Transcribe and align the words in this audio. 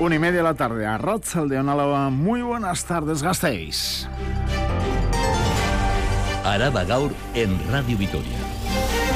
Una 0.00 0.14
y 0.14 0.18
media 0.18 0.38
de 0.38 0.44
la 0.44 0.54
tarde 0.54 0.86
a 0.86 0.96
de 0.96 1.58
Álava. 1.58 2.08
Muy 2.08 2.40
buenas 2.40 2.86
tardes, 2.86 3.22
gastéis. 3.22 4.08
Araba 6.42 6.84
Gaur 6.84 7.12
en 7.34 7.60
Radio 7.70 7.98
Vitoria. 7.98 8.38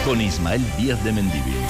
Con 0.05 0.21
Ismael 0.21 0.63
Díaz 0.77 1.03
de 1.03 1.13
Mendivil. 1.13 1.64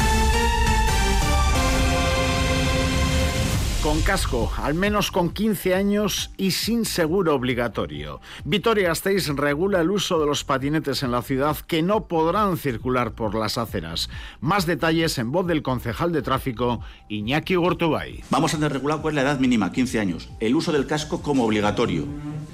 Con 3.85 4.01
casco, 4.01 4.51
al 4.57 4.73
menos 4.73 5.11
con 5.11 5.29
15 5.29 5.75
años 5.75 6.31
y 6.39 6.53
sin 6.53 6.87
seguro 6.87 7.35
obligatorio. 7.35 8.23
Vitoria 8.47 8.89
Gasteiz 8.89 9.29
regula 9.29 9.83
el 9.83 9.91
uso 9.91 10.19
de 10.19 10.25
los 10.25 10.43
patinetes 10.43 11.03
en 11.03 11.11
la 11.11 11.21
ciudad 11.21 11.59
que 11.59 11.83
no 11.83 12.07
podrán 12.07 12.57
circular 12.57 13.13
por 13.13 13.35
las 13.35 13.59
aceras. 13.59 14.09
Más 14.41 14.65
detalles 14.65 15.19
en 15.19 15.33
voz 15.33 15.47
del 15.47 15.61
concejal 15.63 16.13
de 16.13 16.23
tráfico, 16.23 16.81
Iñaki 17.11 17.57
Gortubay. 17.57 18.25
Vamos 18.31 18.55
a 18.55 18.69
regular 18.71 19.03
pues 19.03 19.15
la 19.15 19.21
edad 19.21 19.39
mínima, 19.39 19.71
15 19.71 20.01
años. 20.01 20.31
El 20.41 20.57
uso 20.57 20.73
del 20.73 20.87
casco 20.87 21.21
como 21.21 21.45
obligatorio. 21.45 22.07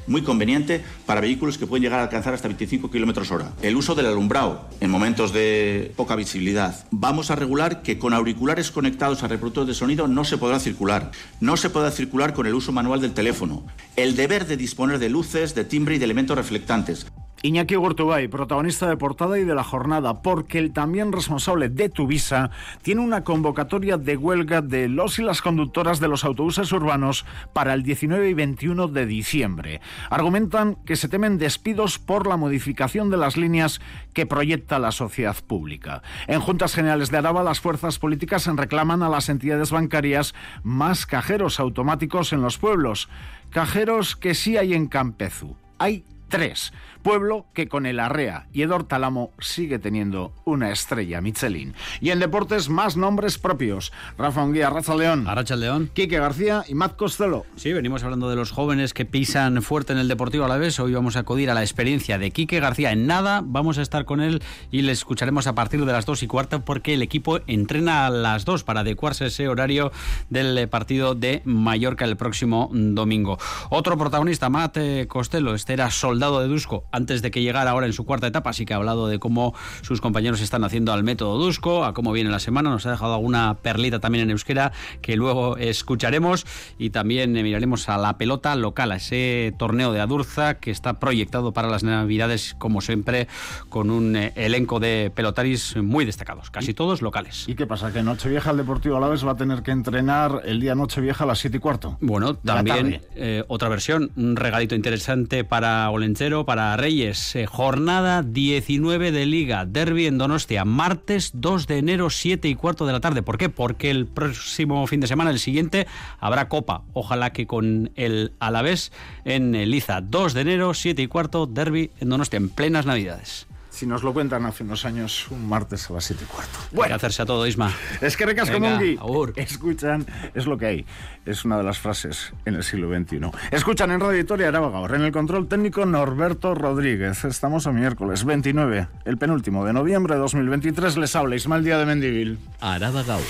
Muy 0.08 0.22
conveniente 0.22 0.82
para 1.06 1.20
vehículos 1.20 1.58
que 1.58 1.68
pueden 1.68 1.84
llegar 1.84 2.00
a 2.00 2.02
alcanzar 2.02 2.34
hasta 2.34 2.48
25 2.48 2.90
kilómetros 2.90 3.30
hora. 3.30 3.52
El 3.62 3.76
uso 3.76 3.94
del 3.94 4.06
alumbrado 4.06 4.68
en 4.80 4.90
momentos 4.90 5.32
de 5.32 5.92
poca 5.94 6.16
visibilidad. 6.16 6.84
Vamos 6.90 7.30
a 7.30 7.36
regular 7.36 7.82
que 7.82 8.00
con 8.00 8.14
auriculares 8.14 8.72
conectados 8.72 9.22
a 9.22 9.28
reproductores 9.28 9.68
de 9.68 9.74
sonido 9.74 10.08
no 10.08 10.24
se 10.24 10.36
podrá 10.36 10.58
circular 10.58 11.12
no 11.40 11.56
se 11.56 11.70
puede 11.70 11.90
circular 11.90 12.34
con 12.34 12.46
el 12.46 12.54
uso 12.54 12.72
manual 12.72 13.00
del 13.00 13.14
teléfono, 13.14 13.64
el 13.96 14.16
deber 14.16 14.46
de 14.46 14.56
disponer 14.56 14.98
de 14.98 15.08
luces, 15.08 15.54
de 15.54 15.64
timbre 15.64 15.96
y 15.96 15.98
de 15.98 16.04
elementos 16.04 16.36
reflectantes, 16.36 17.06
Iñaki 17.42 17.74
Gortubay, 17.74 18.28
protagonista 18.28 18.86
de 18.86 18.98
portada 18.98 19.38
y 19.38 19.44
de 19.44 19.54
la 19.54 19.64
jornada, 19.64 20.20
porque 20.20 20.58
el 20.58 20.74
también 20.74 21.10
responsable 21.10 21.70
de 21.70 21.88
Tuvisa 21.88 22.50
tiene 22.82 23.00
una 23.00 23.24
convocatoria 23.24 23.96
de 23.96 24.18
huelga 24.18 24.60
de 24.60 24.88
los 24.88 25.18
y 25.18 25.22
las 25.22 25.40
conductoras 25.40 26.00
de 26.00 26.08
los 26.08 26.24
autobuses 26.24 26.70
urbanos 26.70 27.24
para 27.54 27.72
el 27.72 27.82
19 27.82 28.28
y 28.28 28.34
21 28.34 28.88
de 28.88 29.06
diciembre. 29.06 29.80
Argumentan 30.10 30.74
que 30.84 30.96
se 30.96 31.08
temen 31.08 31.38
despidos 31.38 31.98
por 31.98 32.26
la 32.26 32.36
modificación 32.36 33.08
de 33.08 33.16
las 33.16 33.38
líneas 33.38 33.80
que 34.12 34.26
proyecta 34.26 34.78
la 34.78 34.92
sociedad 34.92 35.36
pública. 35.46 36.02
En 36.26 36.40
Juntas 36.40 36.74
Generales 36.74 37.10
de 37.10 37.16
Araba, 37.16 37.42
las 37.42 37.60
fuerzas 37.60 37.98
políticas 37.98 38.46
reclaman 38.54 39.02
a 39.02 39.08
las 39.08 39.30
entidades 39.30 39.70
bancarias 39.70 40.34
más 40.62 41.06
cajeros 41.06 41.58
automáticos 41.58 42.34
en 42.34 42.42
los 42.42 42.58
pueblos. 42.58 43.08
Cajeros 43.48 44.14
que 44.14 44.34
sí 44.34 44.58
hay 44.58 44.74
en 44.74 44.88
Campezu. 44.88 45.56
Hay 45.78 46.04
tres 46.28 46.72
pueblo 47.02 47.46
que 47.54 47.68
con 47.68 47.86
el 47.86 48.00
Arrea 48.00 48.46
y 48.52 48.62
Edor 48.62 48.84
Talamo 48.84 49.30
sigue 49.40 49.78
teniendo 49.78 50.32
una 50.44 50.70
estrella 50.70 51.20
Michelin. 51.20 51.74
Y 52.00 52.10
en 52.10 52.20
deportes, 52.20 52.68
más 52.68 52.96
nombres 52.96 53.38
propios. 53.38 53.92
Rafa 54.18 54.42
Unguía, 54.42 54.70
Racha 54.70 54.94
León. 54.94 55.26
Arracha 55.26 55.56
León. 55.56 55.90
Quique 55.92 56.18
García 56.18 56.64
y 56.68 56.74
Matt 56.74 56.96
Costello. 56.96 57.44
Sí, 57.56 57.72
venimos 57.72 58.04
hablando 58.04 58.28
de 58.28 58.36
los 58.36 58.50
jóvenes 58.50 58.94
que 58.94 59.04
pisan 59.04 59.62
fuerte 59.62 59.92
en 59.92 59.98
el 59.98 60.08
Deportivo 60.08 60.44
a 60.44 60.48
la 60.48 60.56
vez. 60.56 60.78
Hoy 60.80 60.92
vamos 60.92 61.16
a 61.16 61.20
acudir 61.20 61.50
a 61.50 61.54
la 61.54 61.62
experiencia 61.62 62.18
de 62.18 62.30
Quique 62.30 62.60
García. 62.60 62.92
En 62.92 63.06
nada 63.06 63.42
vamos 63.44 63.78
a 63.78 63.82
estar 63.82 64.04
con 64.04 64.20
él 64.20 64.42
y 64.70 64.82
le 64.82 64.92
escucharemos 64.92 65.46
a 65.46 65.54
partir 65.54 65.84
de 65.84 65.92
las 65.92 66.06
dos 66.06 66.22
y 66.22 66.26
cuarta 66.26 66.64
porque 66.64 66.94
el 66.94 67.02
equipo 67.02 67.40
entrena 67.46 68.06
a 68.06 68.10
las 68.10 68.44
dos 68.44 68.64
para 68.64 68.80
adecuarse 68.80 69.24
a 69.24 69.26
ese 69.28 69.48
horario 69.48 69.92
del 70.28 70.68
partido 70.68 71.14
de 71.14 71.42
Mallorca 71.44 72.04
el 72.04 72.16
próximo 72.16 72.70
domingo. 72.72 73.38
Otro 73.70 73.96
protagonista, 73.96 74.48
Matt 74.50 74.78
Costello, 75.08 75.54
este 75.54 75.72
era 75.72 75.90
soldado 75.90 76.40
de 76.40 76.48
Dusko 76.48 76.84
antes 76.92 77.22
de 77.22 77.30
que 77.30 77.42
llegara 77.42 77.70
ahora 77.70 77.86
en 77.86 77.92
su 77.92 78.04
cuarta 78.04 78.26
etapa. 78.26 78.50
Así 78.50 78.64
que 78.64 78.74
ha 78.74 78.76
hablado 78.76 79.08
de 79.08 79.18
cómo 79.18 79.54
sus 79.82 80.00
compañeros 80.00 80.40
están 80.40 80.64
haciendo 80.64 80.92
al 80.92 81.02
método 81.02 81.38
Dusko, 81.38 81.84
a 81.84 81.94
cómo 81.94 82.12
viene 82.12 82.30
la 82.30 82.40
semana. 82.40 82.70
Nos 82.70 82.86
ha 82.86 82.90
dejado 82.90 83.14
alguna 83.14 83.56
perlita 83.62 84.00
también 84.00 84.24
en 84.24 84.30
euskera 84.30 84.72
que 85.02 85.16
luego 85.16 85.56
escucharemos. 85.56 86.46
Y 86.78 86.90
también 86.90 87.36
eh, 87.36 87.42
miraremos 87.42 87.88
a 87.88 87.98
la 87.98 88.18
pelota 88.18 88.54
local, 88.56 88.92
a 88.92 88.96
ese 88.96 89.54
torneo 89.58 89.92
de 89.92 90.00
Adurza 90.00 90.54
que 90.54 90.70
está 90.70 90.98
proyectado 90.98 91.52
para 91.52 91.68
las 91.68 91.82
Navidades, 91.82 92.54
como 92.58 92.80
siempre, 92.80 93.28
con 93.68 93.90
un 93.90 94.16
eh, 94.16 94.32
elenco 94.36 94.80
de 94.80 95.12
pelotaris 95.14 95.76
muy 95.76 96.04
destacados, 96.04 96.50
casi 96.50 96.74
todos 96.74 97.02
locales. 97.02 97.48
¿Y 97.48 97.54
qué 97.54 97.66
pasa? 97.66 97.92
¿Que 97.92 98.02
Nochevieja 98.02 98.50
el 98.50 98.56
Deportivo 98.56 98.96
Alaves 98.96 99.26
va 99.26 99.32
a 99.32 99.36
tener 99.36 99.62
que 99.62 99.70
entrenar 99.70 100.42
el 100.44 100.60
día 100.60 100.74
Nochevieja 100.74 101.24
a 101.24 101.26
las 101.26 101.38
7 101.38 101.56
y 101.56 101.60
cuarto? 101.60 101.98
Bueno, 102.00 102.34
también 102.34 103.00
eh, 103.14 103.44
otra 103.48 103.68
versión, 103.68 104.10
un 104.16 104.36
regalito 104.36 104.74
interesante 104.74 105.44
para 105.44 105.90
Olenchero, 105.90 106.44
para 106.44 106.76
Reyes, 106.80 107.36
eh, 107.36 107.44
jornada 107.44 108.22
19 108.22 109.12
de 109.12 109.26
Liga, 109.26 109.66
Derby 109.66 110.06
en 110.06 110.16
Donostia, 110.16 110.64
martes 110.64 111.32
2 111.34 111.66
de 111.66 111.76
enero, 111.76 112.08
7 112.08 112.48
y 112.48 112.54
cuarto 112.54 112.86
de 112.86 112.94
la 112.94 113.00
tarde. 113.00 113.22
¿Por 113.22 113.36
qué? 113.36 113.50
Porque 113.50 113.90
el 113.90 114.06
próximo 114.06 114.86
fin 114.86 115.00
de 115.00 115.06
semana, 115.06 115.30
el 115.30 115.38
siguiente, 115.38 115.86
habrá 116.20 116.48
Copa. 116.48 116.84
Ojalá 116.94 117.34
que 117.34 117.46
con 117.46 117.90
el 117.96 118.32
Alavés 118.40 118.92
en 119.26 119.52
Liza. 119.70 120.00
2 120.00 120.32
de 120.32 120.40
enero, 120.40 120.72
7 120.72 121.02
y 121.02 121.06
cuarto, 121.06 121.44
Derby 121.44 121.90
en 122.00 122.08
Donostia, 122.08 122.38
en 122.38 122.48
plenas 122.48 122.86
Navidades. 122.86 123.46
Si 123.80 123.86
nos 123.86 124.02
lo 124.02 124.12
cuentan 124.12 124.44
hace 124.44 124.62
unos 124.62 124.84
años, 124.84 125.26
un 125.30 125.48
martes 125.48 125.88
a 125.88 125.94
las 125.94 126.04
7 126.04 126.22
y 126.22 126.26
cuarto. 126.26 126.58
Bueno, 126.70 126.82
Hay 126.82 126.88
que 126.90 126.94
hacerse 126.96 127.22
a 127.22 127.24
todo, 127.24 127.46
Isma. 127.46 127.74
Es 128.02 128.14
que 128.14 128.26
recasco 128.26 128.60
Mungi. 128.60 128.98
Escuchan, 129.36 130.04
es 130.34 130.44
lo 130.44 130.58
que 130.58 130.66
hay. 130.66 130.86
Es 131.24 131.46
una 131.46 131.56
de 131.56 131.64
las 131.64 131.78
frases 131.78 132.34
en 132.44 132.56
el 132.56 132.62
siglo 132.62 132.94
XXI. 132.94 133.30
Escuchan 133.50 133.90
en 133.90 134.00
Radio 134.00 134.18
Victoria 134.18 134.48
Arabagaur. 134.48 134.94
En 134.96 135.00
el 135.00 135.12
control 135.12 135.48
técnico, 135.48 135.86
Norberto 135.86 136.54
Rodríguez. 136.54 137.24
Estamos 137.24 137.66
a 137.66 137.72
miércoles 137.72 138.26
29, 138.26 138.86
el 139.06 139.16
penúltimo 139.16 139.64
de 139.64 139.72
noviembre 139.72 140.12
de 140.12 140.20
2023. 140.20 140.98
Les 140.98 141.16
habla 141.16 141.36
Ismael 141.36 141.64
Día 141.64 141.78
de 141.78 141.86
Mendivil. 141.86 142.38
Arabagaur. 142.60 143.22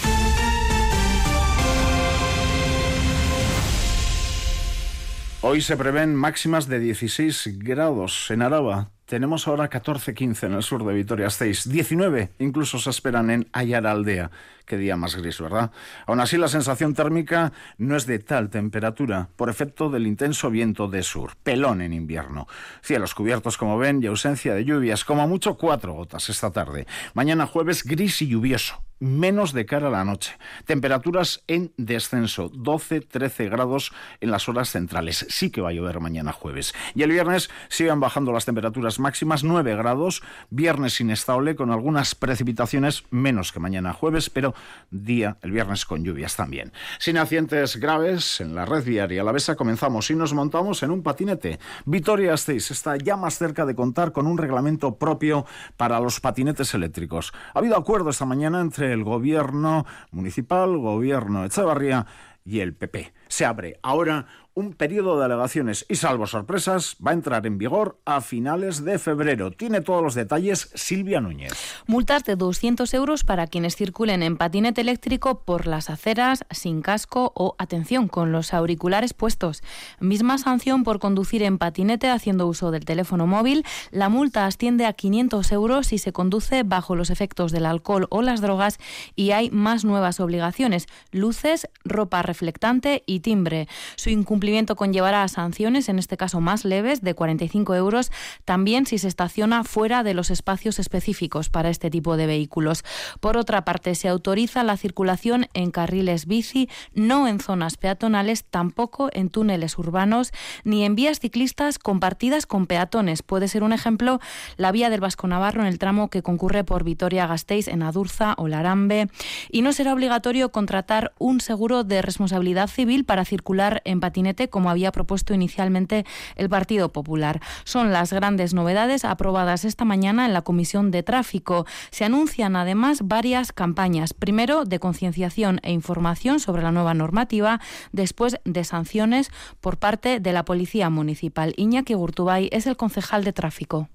Hoy 5.43 5.61
se 5.61 5.77
prevén 5.77 6.17
máximas 6.17 6.67
de 6.67 6.81
16 6.81 7.61
grados 7.61 8.33
en 8.33 8.43
Araba. 8.43 8.91
Tenemos 9.11 9.49
ahora 9.49 9.69
14-15 9.69 10.45
en 10.45 10.53
el 10.53 10.63
sur 10.63 10.87
de 10.87 10.95
Vitoria-Gasteiz. 10.95 11.69
19 11.69 12.31
incluso 12.39 12.79
se 12.79 12.91
esperan 12.91 13.31
en 13.31 13.49
Ayara 13.53 13.91
Aldea. 13.91 14.31
Qué 14.71 14.77
día 14.77 14.97
más 14.97 15.17
gris, 15.17 15.41
¿verdad? 15.41 15.73
Aún 16.07 16.21
así, 16.21 16.37
la 16.37 16.47
sensación 16.47 16.95
térmica 16.95 17.53
no 17.77 17.97
es 17.97 18.07
de 18.07 18.21
tal 18.21 18.51
temperatura, 18.51 19.29
por 19.35 19.51
efecto 19.51 19.91
del 19.91 20.07
intenso 20.07 20.49
viento 20.49 20.87
de 20.87 21.03
sur. 21.03 21.33
Pelón 21.43 21.83
en 21.83 21.93
invierno. 21.93 22.47
Cielos 22.81 23.17
cubiertos, 23.17 23.59
como 23.59 23.79
ven, 23.79 24.01
y 24.01 24.07
ausencia 24.07 24.55
de 24.55 24.65
lluvias. 24.65 25.05
Como 25.05 25.27
mucho, 25.27 25.57
cuatro 25.57 25.95
gotas 25.95 26.29
esta 26.29 26.53
tarde. 26.53 26.87
Mañana 27.15 27.49
jueves, 27.49 27.83
gris 27.83 28.23
y 28.23 28.29
lluvioso 28.29 28.81
menos 29.01 29.53
de 29.55 29.67
cara 29.67 29.89
a 29.89 29.91
la 29.91 30.05
noche. 30.05 30.37
Temperaturas 30.67 31.43
en 31.49 31.73
descenso, 31.77 32.51
12-13 32.53 33.51
grados 33.51 33.93
en 34.21 34.31
las 34.31 34.49
horas 34.49 34.71
centrales. 34.71 35.27
Sí 35.31 35.51
que 35.51 35.63
va 35.63 35.71
a 35.71 35.73
llover 35.73 36.01
mañana 36.01 36.33
jueves. 36.33 36.75
Y 36.95 37.03
el 37.03 37.11
viernes 37.11 37.51
siguen 37.69 37.99
bajando 37.99 38.31
las 38.31 38.45
temperaturas 38.45 39.01
máximas, 39.01 39.43
9 39.43 39.75
grados. 39.75 40.23
Viernes 40.51 41.01
inestable 41.01 41.57
con 41.57 41.71
algunas 41.71 42.15
precipitaciones 42.15 43.05
menos 43.11 43.53
que 43.53 43.59
mañana 43.59 43.95
jueves, 43.95 44.29
pero 44.29 44.55
día 44.91 45.37
el 45.43 45.53
viernes 45.53 45.85
con 45.85 46.05
lluvias 46.05 46.37
también. 46.37 46.73
Sin 46.99 47.19
accidentes 47.19 47.77
graves 47.77 48.41
en 48.41 48.55
la 48.55 48.65
red 48.65 48.85
viaria 48.85 49.25
la 49.25 49.33
Besa 49.33 49.57
comenzamos 49.57 50.11
y 50.11 50.15
nos 50.15 50.35
montamos 50.35 50.83
en 50.83 50.91
un 50.91 51.03
patinete. 51.03 51.59
Vitoria 51.85 52.31
Gasteiz 52.31 52.71
está 52.71 52.97
ya 52.97 53.17
más 53.17 53.39
cerca 53.39 53.67
de 53.67 53.75
contar 53.75 54.13
con 54.13 54.27
un 54.27 54.39
reglamento 54.39 54.97
propio 54.97 55.47
para 55.77 56.01
los 56.01 56.21
patinetes 56.21 56.75
eléctricos. 56.75 57.33
Ha 57.55 57.59
habido 57.59 57.77
acuerdo 57.77 58.11
esta 58.11 58.25
mañana 58.25 58.61
entre 58.61 58.93
el 58.93 59.05
gobierno 59.05 59.87
municipal, 60.11 60.77
gobierno 60.79 61.45
Echevarría 61.45 62.07
y 62.45 62.61
el 62.61 62.75
PP. 62.75 63.13
Se 63.29 63.45
abre 63.45 63.79
ahora 63.83 64.27
un 64.61 64.75
periodo 64.75 65.19
de 65.19 65.25
alegaciones 65.25 65.87
y 65.89 65.97
salvo 65.97 66.27
sorpresas 66.27 66.97
va 67.05 67.13
a 67.13 67.15
entrar 67.15 67.47
en 67.47 67.57
vigor 67.57 67.99
a 68.05 68.21
finales 68.21 68.85
de 68.85 68.99
febrero. 68.99 69.51
Tiene 69.51 69.81
todos 69.81 70.03
los 70.03 70.15
detalles 70.15 70.71
Silvia 70.75 71.21
Núñez. 71.23 71.53
Multas 71.87 72.25
de 72.25 72.37
200 72.37 72.93
euros 72.93 73.25
para 73.25 73.47
quienes 73.47 73.75
circulen 73.75 74.23
en 74.23 74.37
patinete 74.37 74.83
eléctrico 74.83 75.41
por 75.45 75.67
las 75.67 75.89
aceras 75.89 76.45
sin 76.51 76.83
casco 76.83 77.33
o 77.35 77.55
atención 77.59 78.07
con 78.07 78.33
los 78.33 78.53
auriculares 78.53 79.15
puestos. 79.15 79.63
Misma 79.99 80.37
sanción 80.37 80.85
por 80.85 80.99
conducir 80.99 81.43
en 81.43 81.57
patinete 81.57 82.11
haciendo 82.11 82.47
uso 82.47 82.71
del 82.71 82.85
teléfono 82.85 83.27
móvil. 83.27 83.65
La 83.91 84.11
multa 84.11 84.45
asciende 84.45 84.85
a 84.85 84.93
500 84.93 85.53
euros 85.53 85.87
si 85.87 85.97
se 85.97 86.13
conduce 86.13 86.65
bajo 86.65 86.97
los 86.97 87.09
efectos 87.09 87.51
del 87.51 87.65
alcohol 87.65 88.07
o 88.11 88.21
las 88.21 88.43
drogas 88.43 88.79
y 89.17 89.31
hay 89.31 89.51
más 89.51 89.87
nuevas 89.87 90.21
obligaciones, 90.21 90.87
luces, 91.13 91.67
ropa 91.83 92.21
reflectante 92.21 93.03
y 93.07 93.21
timbre. 93.21 93.67
Su 93.97 94.11
incumplimiento 94.11 94.50
incumplimiento 94.51 94.75
conllevará 94.75 95.29
sanciones, 95.29 95.89
en 95.89 96.01
este 96.01 96.17
caso 96.17 96.41
más 96.41 96.65
leves, 96.65 97.03
de 97.03 97.15
45 97.15 97.77
euros, 97.77 98.11
también 98.45 98.85
si 98.85 98.99
se 98.99 99.07
estaciona 99.07 99.63
fuera 99.63 100.03
de 100.03 100.13
los 100.13 100.31
espacios 100.31 100.81
específicos 100.81 101.51
para 101.51 101.71
este 101.71 101.89
tipo 101.89 102.17
de 102.17 102.27
vehículos. 102.27 102.83
Por 103.21 103.37
otra 103.37 103.65
parte, 103.65 103.95
se 103.95 104.09
autoriza 104.09 104.65
la 104.65 104.77
circulación 104.77 105.47
en 105.55 105.71
carriles 105.71 106.27
bici, 106.27 106.69
no 106.95 107.29
en 107.29 107.39
zonas 107.39 107.77
peatonales, 107.77 108.43
tampoco 108.43 109.09
en 109.13 109.31
túneles 109.31 109.79
urbanos, 109.79 110.33
ni 110.65 110.85
en 110.85 110.97
vías 110.97 111.21
ciclistas 111.21 111.79
compartidas 111.79 112.47
con 112.47 112.67
peatones. 112.67 113.23
Puede 113.23 113.47
ser 113.47 113.63
un 113.63 113.73
ejemplo 113.73 114.19
la 114.57 114.73
vía 114.73 114.91
del 114.91 115.01
Vasco 115.01 115.29
Navarro 115.29 115.61
en 115.61 115.69
el 115.69 115.79
tramo 115.79 116.11
que 116.11 116.23
concurre 116.23 116.65
por 116.65 116.83
Vitoria-Gasteiz 116.83 117.69
en 117.69 117.85
Adurza 117.85 118.35
o 118.37 118.49
Larambe. 118.49 119.09
Y 119.49 119.63
no 119.63 119.73
será 119.73 119.93
obligatorio 119.93 120.51
contratar 120.51 121.13
un 121.19 121.41
seguro 121.41 121.85
de 121.85 122.03
responsabilidad 122.03 122.67
civil 122.67 123.05
para 123.05 123.25
circular 123.25 123.81
en 123.85 124.01
como 124.49 124.71
había 124.71 124.93
propuesto 124.93 125.35
inicialmente 125.35 126.05
el 126.37 126.49
Partido 126.49 126.91
Popular. 126.93 127.41
Son 127.65 127.93
las 127.93 128.13
grandes 128.13 128.55
novedades 128.55 129.05
aprobadas 129.05 129.65
esta 129.65 129.85
mañana 129.85 130.27
en 130.27 130.33
la 130.33 130.43
Comisión 130.43 130.91
de 130.91 131.03
Tráfico. 131.03 131.67
Se 131.91 132.05
anuncian 132.05 132.57
además 132.57 133.01
varias 133.05 133.53
campañas. 133.53 134.15
Primero, 134.15 134.65
de 134.65 134.79
concienciación 134.79 135.61
e 135.63 135.73
información 135.73 136.41
sobre 136.41 136.63
la 136.63 136.73
nueva 136.73 136.95
normativa, 136.95 137.61
después 137.93 138.39
de 138.45 138.65
sanciones 138.65 139.31
por 139.61 139.79
parte 139.79 140.21
de 140.21 140.33
la 140.33 140.45
Policía 140.45 140.91
Municipal. 140.91 141.55
Iñaki 141.57 141.95
Gurtubay 141.95 142.49
es 142.53 142.67
el 142.67 142.77
concejal 142.77 143.25
de 143.25 143.33
tráfico. 143.33 143.89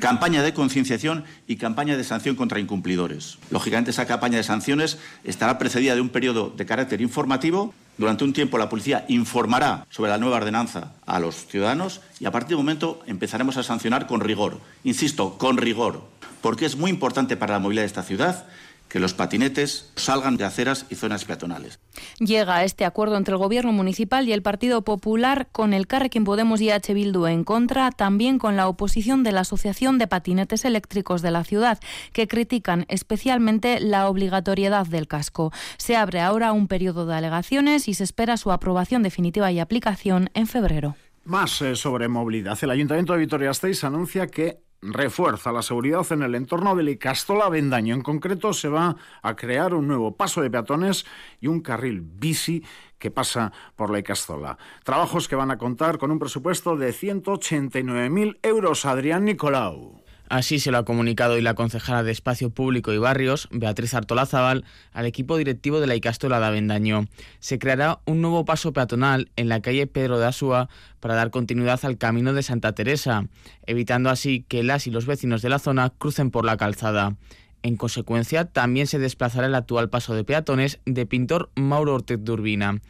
Campaña 0.00 0.44
de 0.44 0.54
concienciación 0.54 1.24
y 1.48 1.56
campaña 1.56 1.96
de 1.96 2.04
sanción 2.04 2.36
contra 2.36 2.60
incumplidores. 2.60 3.38
Lógicamente, 3.50 3.90
esa 3.90 4.06
campaña 4.06 4.36
de 4.36 4.44
sanciones 4.44 4.98
estará 5.24 5.58
precedida 5.58 5.96
de 5.96 6.00
un 6.00 6.08
periodo 6.08 6.50
de 6.56 6.64
carácter 6.66 7.00
informativo. 7.00 7.74
Durante 7.98 8.24
un 8.24 8.32
tiempo, 8.32 8.56
la 8.56 8.68
policía 8.68 9.04
informará 9.08 9.86
sobre 9.90 10.10
la 10.10 10.18
nueva 10.18 10.38
ordenanza 10.38 10.92
a 11.04 11.20
los 11.20 11.46
ciudadanos 11.46 12.00
y 12.20 12.24
a 12.24 12.30
partir 12.30 12.50
de 12.50 12.54
un 12.56 12.62
momento 12.62 13.02
empezaremos 13.06 13.58
a 13.58 13.62
sancionar 13.62 14.06
con 14.06 14.20
rigor. 14.20 14.58
Insisto, 14.82 15.36
con 15.36 15.58
rigor, 15.58 16.02
porque 16.40 16.64
es 16.64 16.76
muy 16.76 16.90
importante 16.90 17.36
para 17.36 17.52
la 17.52 17.58
movilidad 17.58 17.82
de 17.82 17.86
esta 17.86 18.02
ciudad 18.02 18.46
que 18.88 19.00
los 19.00 19.14
patinetes 19.14 19.90
salgan 19.96 20.36
de 20.36 20.44
aceras 20.44 20.86
y 20.90 20.96
zonas 20.96 21.24
peatonales. 21.24 21.78
Llega 22.18 22.64
este 22.64 22.84
acuerdo 22.84 23.16
entre 23.16 23.32
el 23.32 23.38
Gobierno 23.38 23.72
municipal 23.72 24.28
y 24.28 24.32
el 24.32 24.42
Partido 24.42 24.82
Popular 24.82 25.48
con 25.50 25.72
el 25.72 25.86
Carrequín 25.86 26.24
Podemos 26.24 26.60
y 26.60 26.70
H. 26.70 26.92
Bildu 26.92 27.26
en 27.26 27.44
contra, 27.44 27.90
también 27.90 28.38
con 28.38 28.56
la 28.56 28.68
oposición 28.68 29.22
de 29.22 29.32
la 29.32 29.40
Asociación 29.40 29.98
de 29.98 30.06
Patinetes 30.06 30.64
Eléctricos 30.64 31.22
de 31.22 31.30
la 31.30 31.44
ciudad, 31.44 31.80
que 32.12 32.28
critican 32.28 32.84
especialmente 32.88 33.80
la 33.80 34.08
obligatoriedad 34.08 34.86
del 34.86 35.08
casco. 35.08 35.52
Se 35.78 35.96
abre 35.96 36.20
ahora 36.20 36.52
un 36.52 36.68
periodo 36.68 37.06
de 37.06 37.14
alegaciones 37.14 37.88
y 37.88 37.94
se 37.94 38.04
espera 38.04 38.36
su 38.36 38.52
aprobación 38.52 39.02
definitiva 39.02 39.50
y 39.50 39.58
aplicación 39.58 40.30
en 40.34 40.46
febrero. 40.46 40.96
Más 41.24 41.62
eh, 41.62 41.76
sobre 41.76 42.08
movilidad. 42.08 42.58
El 42.62 42.70
Ayuntamiento 42.70 43.12
de 43.12 43.20
Vitoria-Gasteiz 43.20 43.84
anuncia 43.84 44.26
que 44.26 44.58
refuerza 44.82 45.52
la 45.52 45.62
seguridad 45.62 46.04
en 46.10 46.22
el 46.22 46.34
entorno 46.34 46.74
del 46.74 46.88
Icastola 46.88 47.48
Vendaño. 47.48 47.94
En 47.94 48.02
concreto, 48.02 48.52
se 48.52 48.68
va 48.68 48.96
a 49.22 49.36
crear 49.36 49.74
un 49.74 49.86
nuevo 49.86 50.16
paso 50.16 50.42
de 50.42 50.50
peatones 50.50 51.06
y 51.40 51.46
un 51.46 51.60
carril 51.60 52.02
bici 52.02 52.64
que 52.98 53.10
pasa 53.10 53.52
por 53.76 53.90
la 53.90 54.00
Icastola. 54.00 54.58
Trabajos 54.84 55.28
que 55.28 55.36
van 55.36 55.50
a 55.50 55.58
contar 55.58 55.98
con 55.98 56.10
un 56.10 56.18
presupuesto 56.18 56.76
de 56.76 56.90
189.000 56.90 58.38
euros. 58.42 58.84
Adrián 58.84 59.24
Nicolau. 59.24 60.01
Así 60.32 60.60
se 60.60 60.70
lo 60.70 60.78
ha 60.78 60.86
comunicado 60.86 61.34
hoy 61.34 61.42
la 61.42 61.52
concejala 61.52 62.02
de 62.02 62.10
Espacio 62.10 62.48
Público 62.48 62.90
y 62.90 62.96
Barrios, 62.96 63.50
Beatriz 63.50 63.92
Artolazábal, 63.92 64.64
al 64.94 65.04
equipo 65.04 65.36
directivo 65.36 65.78
de 65.78 65.86
la 65.86 65.94
Icastola 65.94 66.40
de 66.40 66.46
Avendaño. 66.46 67.06
Se 67.38 67.58
creará 67.58 68.00
un 68.06 68.22
nuevo 68.22 68.46
paso 68.46 68.72
peatonal 68.72 69.30
en 69.36 69.50
la 69.50 69.60
calle 69.60 69.86
Pedro 69.86 70.18
de 70.18 70.24
Asúa 70.24 70.70
para 71.00 71.16
dar 71.16 71.30
continuidad 71.30 71.80
al 71.84 71.98
camino 71.98 72.32
de 72.32 72.42
Santa 72.42 72.72
Teresa, 72.72 73.26
evitando 73.66 74.08
así 74.08 74.46
que 74.48 74.62
las 74.62 74.86
y 74.86 74.90
los 74.90 75.04
vecinos 75.04 75.42
de 75.42 75.50
la 75.50 75.58
zona 75.58 75.90
crucen 75.90 76.30
por 76.30 76.46
la 76.46 76.56
calzada. 76.56 77.14
En 77.62 77.76
consecuencia, 77.76 78.46
también 78.46 78.86
se 78.86 78.98
desplazará 78.98 79.48
el 79.48 79.54
actual 79.54 79.90
paso 79.90 80.14
de 80.14 80.24
peatones 80.24 80.80
de 80.86 81.04
pintor 81.04 81.50
Mauro 81.56 81.96
Ortez 81.96 82.20
de 82.22 82.32
Urbina. 82.32 82.80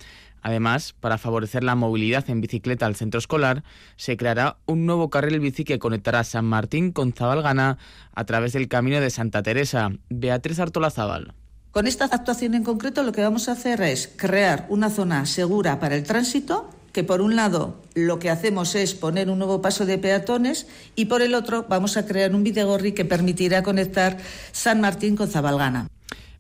Además, 0.43 0.95
para 0.99 1.19
favorecer 1.19 1.63
la 1.63 1.77
movilidad 1.77 2.29
en 2.29 2.41
bicicleta 2.41 2.87
al 2.87 2.97
centro 2.97 3.19
escolar, 3.19 3.63
se 3.97 4.17
creará 4.17 4.59
un 4.67 4.87
nuevo 4.87 5.09
carril 5.09 5.41
bici 5.41 5.65
que 5.65 5.79
conectará 5.79 6.25
San 6.25 6.45
Martín 6.45 6.93
con 6.93 7.13
Zabalgana 7.13 7.79
a 8.15 8.25
través 8.25 8.53
del 8.53 8.69
camino 8.69 9.01
de 9.01 9.11
Santa 9.11 9.43
Teresa. 9.43 9.93
Beatriz 10.11 10.59
Artola 10.59 10.91
Zabal. 10.91 11.35
Con 11.71 11.87
esta 11.87 12.05
actuación 12.05 12.55
en 12.55 12.65
concreto 12.65 13.03
lo 13.03 13.13
que 13.13 13.23
vamos 13.23 13.49
a 13.49 13.53
hacer 13.53 13.81
es 13.81 14.13
crear 14.17 14.67
una 14.69 14.91
zona 14.91 15.25
segura 15.25 15.81
para 15.81 15.95
el 15.95 16.03
tránsito, 16.03 16.69
que 16.93 17.05
por 17.05 17.23
un 17.23 17.37
lado 17.37 17.81
lo 17.95 18.19
que 18.19 18.29
hacemos 18.29 18.75
es 18.75 18.95
poner 18.95 19.31
un 19.31 19.39
nuevo 19.39 19.63
paso 19.63 19.87
de 19.87 19.97
peatones 19.97 20.67
y 20.97 21.07
por 21.07 21.23
el 21.23 21.35
otro 21.35 21.65
vamos 21.69 21.97
a 21.97 22.05
crear 22.05 22.35
un 22.35 22.43
videgorri 22.45 22.93
que 22.93 23.07
permitirá 23.07 23.63
conectar 23.63 24.19
San 24.53 24.83
Martín 24.83 25.17
con 25.17 25.29
Zabalgana. 25.29 25.89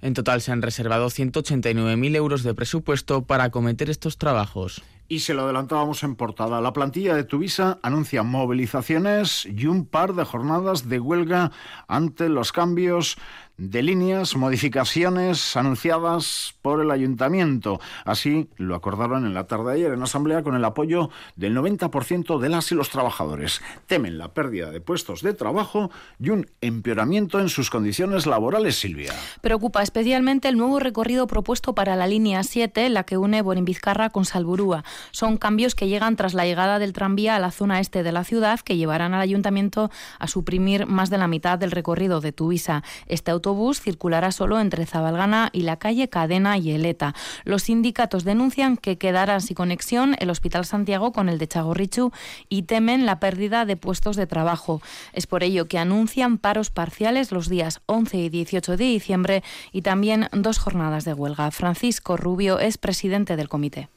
En 0.02 0.14
total 0.14 0.40
se 0.40 0.50
han 0.50 0.62
reservado 0.62 1.06
189.000 1.06 2.16
euros 2.16 2.42
de 2.42 2.54
presupuesto 2.54 3.22
para 3.24 3.44
acometer 3.44 3.88
estos 3.88 4.18
trabajos. 4.18 4.82
Y 5.08 5.20
se 5.20 5.32
lo 5.32 5.42
adelantábamos 5.42 6.02
en 6.02 6.16
portada. 6.16 6.60
La 6.60 6.72
plantilla 6.72 7.14
de 7.14 7.22
Tuvisa 7.22 7.78
anuncia 7.82 8.24
movilizaciones 8.24 9.46
y 9.46 9.66
un 9.66 9.86
par 9.86 10.14
de 10.14 10.24
jornadas 10.24 10.88
de 10.88 10.98
huelga 10.98 11.52
ante 11.86 12.28
los 12.28 12.50
cambios 12.50 13.16
de 13.56 13.82
líneas, 13.82 14.36
modificaciones 14.36 15.56
anunciadas 15.56 16.54
por 16.62 16.80
el 16.80 16.90
ayuntamiento. 16.90 17.80
Así 18.04 18.48
lo 18.56 18.74
acordaron 18.74 19.26
en 19.26 19.34
la 19.34 19.46
tarde 19.46 19.70
de 19.70 19.72
ayer 19.74 19.92
en 19.92 20.02
asamblea 20.02 20.42
con 20.42 20.54
el 20.54 20.64
apoyo 20.64 21.10
del 21.36 21.56
90% 21.56 22.38
de 22.38 22.48
las 22.48 22.72
y 22.72 22.74
los 22.74 22.90
trabajadores. 22.90 23.62
Temen 23.86 24.18
la 24.18 24.34
pérdida 24.34 24.70
de 24.70 24.80
puestos 24.80 25.22
de 25.22 25.34
trabajo 25.34 25.90
y 26.18 26.30
un 26.30 26.50
empeoramiento 26.60 27.40
en 27.40 27.48
sus 27.48 27.70
condiciones 27.70 28.26
laborales, 28.26 28.76
Silvia. 28.78 29.12
Preocupa 29.40 29.82
especialmente 29.82 30.48
el 30.48 30.56
nuevo 30.56 30.78
recorrido 30.78 31.26
propuesto 31.26 31.74
para 31.74 31.96
la 31.96 32.06
línea 32.06 32.42
7, 32.42 32.88
la 32.88 33.04
que 33.04 33.16
une 33.16 33.42
Borinvizcarra 33.42 34.10
con 34.10 34.24
Salburúa. 34.24 34.84
Son 35.10 35.36
cambios 35.36 35.74
que 35.74 35.88
llegan 35.88 36.16
tras 36.16 36.34
la 36.34 36.44
llegada 36.44 36.78
del 36.78 36.92
tranvía 36.92 37.36
a 37.36 37.38
la 37.38 37.50
zona 37.50 37.80
este 37.80 38.02
de 38.02 38.12
la 38.12 38.24
ciudad 38.24 38.60
que 38.60 38.76
llevarán 38.76 39.14
al 39.14 39.20
ayuntamiento 39.20 39.90
a 40.18 40.26
suprimir 40.26 40.86
más 40.86 41.10
de 41.10 41.18
la 41.18 41.28
mitad 41.28 41.58
del 41.58 41.70
recorrido 41.70 42.20
de 42.20 42.32
Tuvisa. 42.32 42.82
Este 43.06 43.30
autobús 43.42 43.80
circulará 43.80 44.30
solo 44.30 44.60
entre 44.60 44.86
Zabalgana 44.86 45.50
y 45.52 45.62
la 45.62 45.76
calle 45.76 46.08
Cadena 46.08 46.58
y 46.58 46.70
Eleta. 46.70 47.12
Los 47.44 47.64
sindicatos 47.64 48.22
denuncian 48.22 48.76
que 48.76 48.98
quedará 48.98 49.40
sin 49.40 49.56
conexión 49.56 50.14
el 50.20 50.30
Hospital 50.30 50.64
Santiago 50.64 51.10
con 51.10 51.28
el 51.28 51.38
de 51.38 51.48
Chagorrichu 51.48 52.12
y 52.48 52.62
temen 52.62 53.04
la 53.04 53.18
pérdida 53.18 53.64
de 53.64 53.76
puestos 53.76 54.14
de 54.14 54.28
trabajo. 54.28 54.80
Es 55.12 55.26
por 55.26 55.42
ello 55.42 55.66
que 55.66 55.78
anuncian 55.78 56.38
paros 56.38 56.70
parciales 56.70 57.32
los 57.32 57.48
días 57.48 57.80
11 57.86 58.16
y 58.16 58.28
18 58.28 58.76
de 58.76 58.84
diciembre 58.84 59.42
y 59.72 59.82
también 59.82 60.28
dos 60.32 60.58
jornadas 60.58 61.04
de 61.04 61.14
huelga. 61.14 61.50
Francisco 61.50 62.16
Rubio 62.16 62.60
es 62.60 62.78
presidente 62.78 63.34
del 63.34 63.48
comité. 63.48 63.88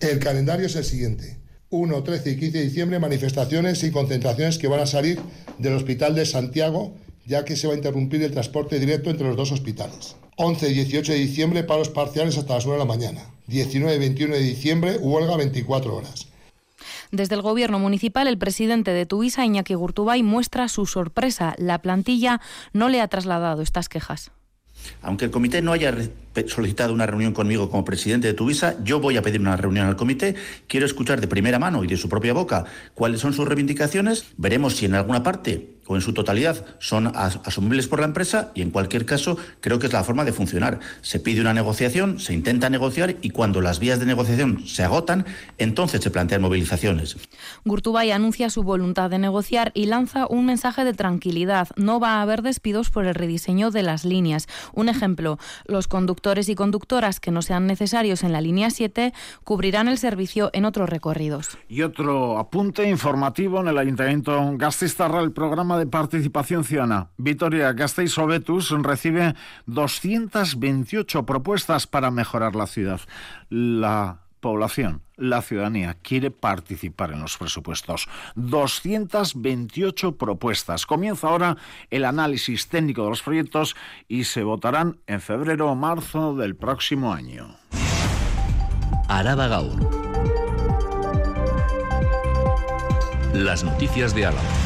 El 0.00 0.18
calendario 0.18 0.66
es 0.66 0.74
el 0.74 0.84
siguiente. 0.84 1.38
1, 1.68 2.02
13 2.02 2.30
y 2.32 2.36
15 2.36 2.58
de 2.58 2.64
diciembre 2.64 2.98
manifestaciones 2.98 3.84
y 3.84 3.92
concentraciones 3.92 4.58
que 4.58 4.66
van 4.66 4.80
a 4.80 4.86
salir 4.86 5.20
del 5.58 5.74
Hospital 5.74 6.16
de 6.16 6.26
Santiago 6.26 6.96
ya 7.30 7.44
que 7.44 7.54
se 7.54 7.68
va 7.68 7.74
a 7.74 7.76
interrumpir 7.76 8.20
el 8.24 8.32
transporte 8.32 8.80
directo 8.80 9.08
entre 9.08 9.28
los 9.28 9.36
dos 9.36 9.52
hospitales. 9.52 10.16
11 10.34 10.68
y 10.68 10.74
18 10.74 11.12
de 11.12 11.18
diciembre, 11.18 11.62
paros 11.62 11.88
parciales 11.88 12.36
hasta 12.36 12.54
las 12.54 12.66
9 12.66 12.80
de 12.80 12.84
la 12.84 12.92
mañana. 12.92 13.20
19 13.46 13.94
y 13.94 13.98
21 14.00 14.34
de 14.34 14.40
diciembre, 14.40 14.96
huelga 14.98 15.36
24 15.36 15.94
horas. 15.94 16.26
Desde 17.12 17.36
el 17.36 17.42
Gobierno 17.42 17.78
municipal, 17.78 18.26
el 18.26 18.36
presidente 18.36 18.90
de 18.90 19.06
Tuisa, 19.06 19.44
Iñaki 19.44 19.74
Gurtubay, 19.74 20.24
muestra 20.24 20.66
su 20.66 20.86
sorpresa. 20.86 21.54
La 21.56 21.80
plantilla 21.80 22.40
no 22.72 22.88
le 22.88 23.00
ha 23.00 23.06
trasladado 23.06 23.62
estas 23.62 23.88
quejas. 23.88 24.32
Aunque 25.02 25.26
el 25.26 25.30
comité 25.30 25.62
no 25.62 25.72
haya 25.72 25.94
solicitado 26.46 26.92
una 26.92 27.06
reunión 27.06 27.32
conmigo 27.32 27.70
como 27.70 27.84
presidente 27.84 28.26
de 28.26 28.34
Tuvisa, 28.34 28.76
yo 28.82 28.98
voy 28.98 29.16
a 29.16 29.22
pedir 29.22 29.40
una 29.40 29.56
reunión 29.56 29.86
al 29.86 29.96
comité. 29.96 30.34
Quiero 30.66 30.86
escuchar 30.86 31.20
de 31.20 31.28
primera 31.28 31.58
mano 31.58 31.84
y 31.84 31.86
de 31.86 31.96
su 31.96 32.08
propia 32.08 32.32
boca 32.32 32.64
cuáles 32.94 33.20
son 33.20 33.32
sus 33.32 33.46
reivindicaciones. 33.46 34.26
Veremos 34.36 34.76
si 34.76 34.86
en 34.86 34.94
alguna 34.94 35.22
parte 35.22 35.79
o 35.90 35.96
en 35.96 36.02
su 36.02 36.12
totalidad 36.12 36.64
son 36.78 37.10
asumibles 37.16 37.88
por 37.88 37.98
la 37.98 38.06
empresa 38.06 38.52
y 38.54 38.62
en 38.62 38.70
cualquier 38.70 39.04
caso 39.06 39.36
creo 39.60 39.80
que 39.80 39.88
es 39.88 39.92
la 39.92 40.04
forma 40.04 40.24
de 40.24 40.32
funcionar. 40.32 40.78
Se 41.02 41.18
pide 41.18 41.40
una 41.40 41.52
negociación, 41.52 42.20
se 42.20 42.32
intenta 42.32 42.70
negociar 42.70 43.16
y 43.22 43.30
cuando 43.30 43.60
las 43.60 43.80
vías 43.80 43.98
de 43.98 44.06
negociación 44.06 44.64
se 44.68 44.84
agotan, 44.84 45.26
entonces 45.58 46.00
se 46.00 46.12
plantean 46.12 46.42
movilizaciones. 46.42 47.16
Gurtubay 47.64 48.12
anuncia 48.12 48.50
su 48.50 48.62
voluntad 48.62 49.10
de 49.10 49.18
negociar 49.18 49.72
y 49.74 49.86
lanza 49.86 50.28
un 50.28 50.46
mensaje 50.46 50.84
de 50.84 50.94
tranquilidad. 50.94 51.66
No 51.74 51.98
va 51.98 52.18
a 52.18 52.22
haber 52.22 52.42
despidos 52.42 52.90
por 52.90 53.04
el 53.04 53.16
rediseño 53.16 53.72
de 53.72 53.82
las 53.82 54.04
líneas. 54.04 54.46
Un 54.72 54.88
ejemplo, 54.88 55.38
los 55.66 55.88
conductores 55.88 56.48
y 56.48 56.54
conductoras 56.54 57.18
que 57.18 57.32
no 57.32 57.42
sean 57.42 57.66
necesarios 57.66 58.22
en 58.22 58.30
la 58.30 58.40
línea 58.40 58.70
7 58.70 59.12
cubrirán 59.42 59.88
el 59.88 59.98
servicio 59.98 60.50
en 60.52 60.66
otros 60.66 60.88
recorridos. 60.88 61.58
Y 61.68 61.82
otro 61.82 62.38
apunte 62.38 62.88
informativo 62.88 63.60
en 63.60 63.66
el 63.66 63.78
Ayuntamiento 63.78 64.52
Gastistarra, 64.56 65.18
el 65.20 65.32
programa 65.32 65.79
de 65.79 65.79
participación 65.86 66.64
ciudadana. 66.64 67.10
Vitoria 67.16 67.72
Gasteiz 67.72 68.16
Obetus 68.18 68.70
recibe 68.70 69.34
228 69.66 71.26
propuestas 71.26 71.86
para 71.86 72.10
mejorar 72.10 72.54
la 72.54 72.66
ciudad. 72.66 73.00
La 73.48 74.20
población, 74.40 75.02
la 75.16 75.42
ciudadanía, 75.42 75.96
quiere 76.02 76.30
participar 76.30 77.12
en 77.12 77.20
los 77.20 77.36
presupuestos. 77.36 78.08
228 78.34 80.16
propuestas. 80.16 80.86
Comienza 80.86 81.28
ahora 81.28 81.56
el 81.90 82.04
análisis 82.04 82.68
técnico 82.68 83.04
de 83.04 83.10
los 83.10 83.22
proyectos 83.22 83.76
y 84.08 84.24
se 84.24 84.42
votarán 84.42 84.98
en 85.06 85.20
febrero 85.20 85.70
o 85.70 85.74
marzo 85.74 86.34
del 86.34 86.56
próximo 86.56 87.12
año. 87.12 87.56
Araba 89.08 89.48
Gaur. 89.48 90.10
Las 93.34 93.62
noticias 93.62 94.14
de 94.14 94.26
Álava 94.26 94.59